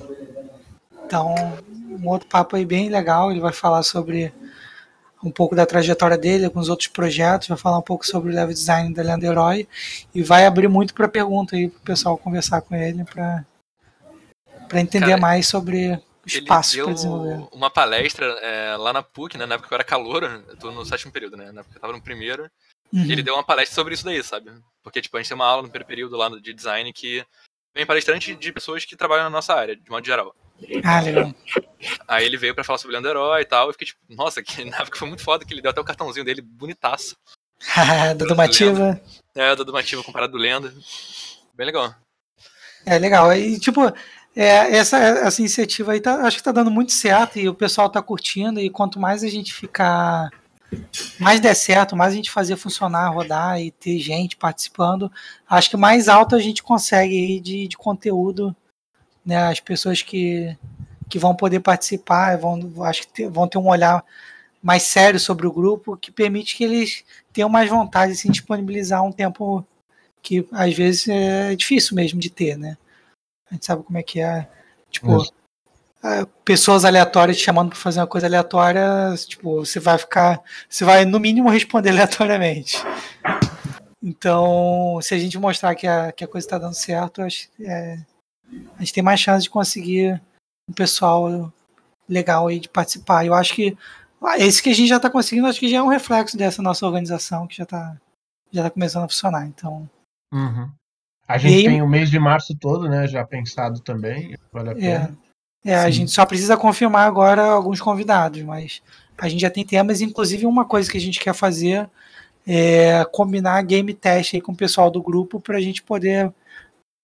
[1.05, 1.35] Então,
[1.89, 4.33] um outro papo aí bem legal, ele vai falar sobre
[5.21, 8.53] um pouco da trajetória dele, alguns outros projetos, vai falar um pouco sobre o level
[8.53, 9.67] design da Lenda do Herói
[10.15, 13.45] e vai abrir muito para pergunta aí para o pessoal conversar com ele para
[14.69, 17.47] para entender Cara, mais sobre os passos para desenvolver.
[17.51, 20.71] Uma palestra é, lá na PUC, né, na época que eu era calor, eu tô
[20.71, 22.49] no sétimo período, né, na época que eu tava no primeiro.
[22.93, 23.03] Uhum.
[23.03, 24.51] Ele deu uma palestra sobre isso daí, sabe?
[24.81, 27.25] Porque, tipo, a gente tem uma aula no primeiro período lá de design que
[27.75, 30.35] vem palestrante de pessoas que trabalham na nossa área, de modo geral.
[30.83, 31.33] Ah, legal.
[32.07, 33.67] Aí ele veio para falar sobre o Leandro Herói e tal.
[33.67, 35.85] Eu fiquei tipo, nossa, que na época foi muito foda que ele deu até o
[35.85, 37.15] cartãozinho dele bonitaço.
[38.17, 38.99] da Dumativa.
[39.35, 40.73] É, da Dumativa comparado do Lenda.
[41.53, 41.93] Bem legal.
[42.85, 43.33] É legal.
[43.33, 43.81] E tipo,
[44.35, 47.89] é, essa, essa iniciativa aí tá, acho que tá dando muito certo e o pessoal
[47.89, 48.59] tá curtindo.
[48.59, 50.29] E quanto mais a gente ficar
[51.19, 55.11] mais der certo, mais a gente fazer funcionar, rodar e ter gente participando,
[55.49, 58.55] acho que mais alto a gente consegue de, de conteúdo,
[59.25, 59.47] né?
[59.47, 60.55] As pessoas que,
[61.09, 64.03] que vão poder participar vão, acho que ter, vão ter um olhar
[64.61, 67.03] mais sério sobre o grupo, que permite que eles
[67.33, 69.65] tenham mais vontade de se disponibilizar um tempo
[70.21, 72.77] que às vezes é difícil mesmo de ter, né?
[73.49, 74.47] A gente sabe como é que é.
[74.89, 75.33] Tipo, Isso
[76.45, 81.05] pessoas aleatórias te chamando para fazer uma coisa aleatória, tipo, você vai ficar, você vai
[81.05, 82.77] no mínimo responder aleatoriamente.
[84.01, 87.99] Então, se a gente mostrar que a, que a coisa está dando certo, acho, é,
[88.77, 90.21] a gente tem mais chance de conseguir
[90.69, 91.51] um pessoal
[92.07, 93.25] legal aí de participar.
[93.25, 93.77] Eu acho que
[94.37, 96.85] esse que a gente já está conseguindo, acho que já é um reflexo dessa nossa
[96.85, 97.97] organização que já está
[98.51, 99.45] já tá começando a funcionar.
[99.45, 99.87] Então,
[100.33, 100.71] uhum.
[101.29, 104.35] A gente aí, tem o mês de março todo, né, já pensado também.
[104.51, 104.75] Vale a é.
[104.75, 105.17] pena.
[105.63, 108.81] É, é, a gente só precisa confirmar agora alguns convidados, mas
[109.15, 111.87] a gente já tem temas, inclusive uma coisa que a gente quer fazer
[112.47, 116.33] é combinar game test aí com o pessoal do grupo para a gente poder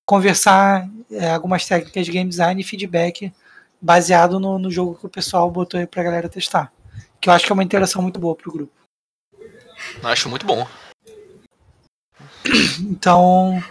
[0.04, 3.32] conversar é, algumas técnicas de game design e feedback
[3.80, 6.74] baseado no, no jogo que o pessoal botou aí para a galera testar.
[7.22, 8.74] Que eu acho que é uma interação muito boa para o grupo.
[10.02, 10.68] Acho muito bom.
[12.80, 13.62] Então,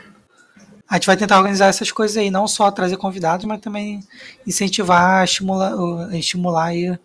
[0.95, 4.01] a gente vai tentar organizar essas coisas aí, não só trazer convidados, mas também
[4.47, 5.75] incentivar, estimular,
[6.15, 6.97] estimular aí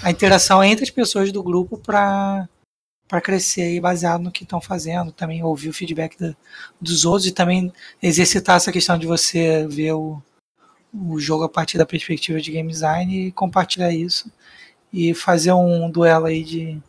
[0.00, 2.48] a interação entre as pessoas do grupo para
[3.08, 6.36] para crescer aí baseado no que estão fazendo, também ouvir o feedback da,
[6.80, 10.22] dos outros e também exercitar essa questão de você ver o,
[10.94, 14.30] o jogo a partir da perspectiva de game design e compartilhar isso
[14.92, 16.80] e fazer um duelo aí de,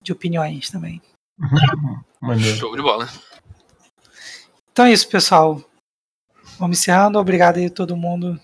[0.00, 1.02] de opiniões também.
[2.56, 3.08] Show de bola.
[4.78, 5.60] Então é isso, pessoal.
[6.56, 7.18] Vamos encerrando.
[7.18, 8.40] Obrigado aí a todo mundo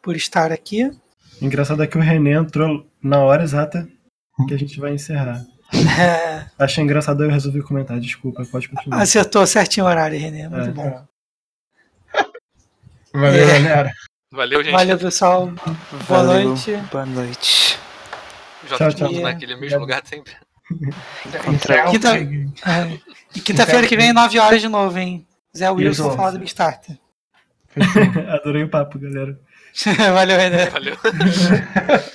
[0.00, 0.90] por estar aqui.
[1.42, 3.86] Engraçado é que o René entrou na hora exata
[4.48, 5.44] que a gente vai encerrar.
[6.00, 8.00] É, Achei engraçado, eu resolvi comentar.
[8.00, 9.02] Desculpa, pode continuar.
[9.02, 10.48] acertou certinho o horário, Renê.
[10.48, 10.72] Muito É.
[10.72, 11.06] bom.
[13.12, 13.62] Valeu, É.
[13.62, 13.92] galera.
[14.32, 14.72] Valeu, gente.
[14.72, 15.46] Valeu, pessoal.
[16.08, 16.48] Boa Valeu.
[16.48, 16.74] noite.
[16.90, 17.78] Boa noite.
[18.66, 19.12] Já Tchau, tchau.
[19.12, 20.32] naquele mesmo lugar sempre.
[21.44, 22.98] Quinta- É.
[23.36, 25.26] E quinta-feira que vem, 9 horas de novo, hein?
[25.56, 26.16] Zé Wilson Isso.
[26.16, 26.98] falar do Beastarter.
[28.28, 29.38] Adorei o papo, galera.
[30.14, 30.66] Valeu, Renê.
[30.66, 30.96] Valeu.